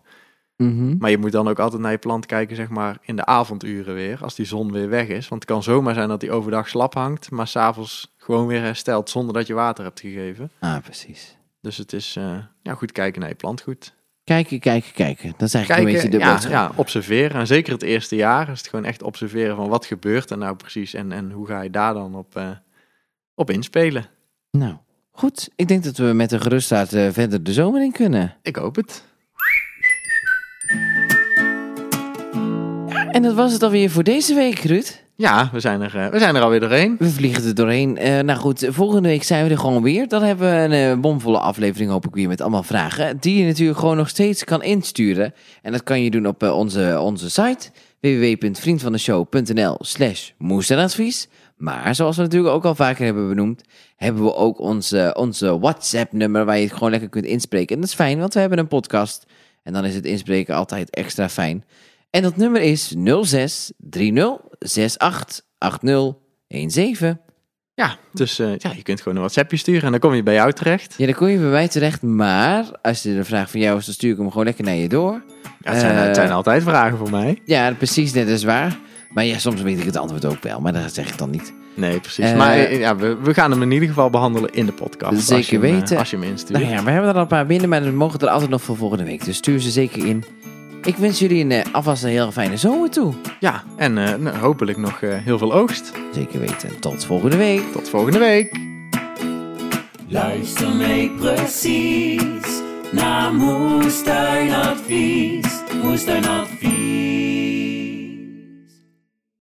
[0.57, 0.97] Mhm.
[0.97, 3.93] Maar je moet dan ook altijd naar je plant kijken, zeg maar, in de avonduren
[3.93, 5.27] weer, als die zon weer weg is.
[5.27, 9.09] Want het kan zomaar zijn dat die overdag slap hangt, maar s'avonds gewoon weer herstelt
[9.09, 10.51] zonder dat je water hebt gegeven.
[10.59, 11.37] Ah, precies.
[11.63, 13.93] Dus het is eh, ja, goed kijken naar je plantgoed.
[14.23, 15.33] Kijken, kijken, kijken.
[15.37, 16.51] Dat is eigenlijk een beetje de ja, boodschap.
[16.51, 17.39] ja, observeren.
[17.39, 20.55] En zeker het eerste jaar is het gewoon echt observeren van wat gebeurt er nou
[20.55, 22.49] precies en, en hoe ga je daar dan op, eh,
[23.35, 24.05] op inspelen.
[24.51, 24.75] Nou,
[25.11, 25.49] goed.
[25.55, 28.37] Ik denk dat we met een geruststaat eh, verder de zomer in kunnen.
[28.41, 29.03] Ik hoop het.
[33.11, 35.02] En dat was het alweer voor deze week, Ruud.
[35.15, 36.95] Ja, we zijn er, eh, we zijn er alweer doorheen.
[36.99, 37.97] We vliegen er doorheen.
[37.97, 40.07] Eh, nou goed, volgende week zijn we er gewoon weer.
[40.07, 43.17] Dan hebben we een eh, bomvolle aflevering, hoop ik weer, met allemaal vragen.
[43.19, 45.33] Die je natuurlijk gewoon nog steeds kan insturen.
[45.61, 51.27] En dat kan je doen op onze, onze site www.vriendvandeshow.nl slash moestuinadvies.
[51.57, 53.61] Maar zoals we natuurlijk ook al vaker hebben benoemd,
[53.95, 57.75] hebben we ook onze, onze WhatsApp-nummer waar je het gewoon lekker kunt inspreken.
[57.75, 59.25] En dat is fijn, want we hebben een podcast.
[59.63, 61.63] En dan is het inspreken altijd extra fijn.
[62.13, 64.37] En dat nummer is 06 30
[64.97, 66.13] 68 80
[66.47, 67.19] 17.
[67.73, 70.33] Ja, dus eh, ja, je kunt gewoon een WhatsAppje sturen en dan kom je bij
[70.33, 70.93] jou terecht.
[70.97, 73.85] Ja, dan kom je bij mij terecht, maar als er een vraag van jou is,
[73.85, 75.23] dan stuur ik hem gewoon lekker naar je door.
[75.59, 77.41] Ja, het, zijn, Eh, het zijn altijd vragen voor mij.
[77.45, 78.77] Ja, precies, net is waar.
[79.09, 81.53] Maar ja, soms weet ik het antwoord ook wel, maar dat zeg ik dan niet.
[81.75, 82.25] Nee, precies.
[82.25, 85.21] Eh, maar ja, we, we gaan hem in ieder geval behandelen in de podcast.
[85.21, 85.97] Zeker als je hem, weten.
[85.97, 86.59] als je hem instuurt.
[86.59, 88.61] Nou ja, we hebben er al een paar binnen, maar we mogen er altijd nog
[88.61, 89.25] voor volgende week.
[89.25, 90.23] Dus stuur ze zeker in.
[90.85, 93.13] Ik wens jullie een, eh, alvast een heel fijne zomer toe.
[93.39, 95.91] Ja, en eh, nou, hopelijk nog eh, heel veel oogst.
[96.13, 96.79] Zeker weten.
[96.79, 97.71] Tot volgende week.
[97.71, 98.59] Tot volgende week.
[100.07, 102.61] Luister mee precies
[102.91, 105.61] naar Moestuinadvies.
[105.83, 107.62] Moestuinadvies.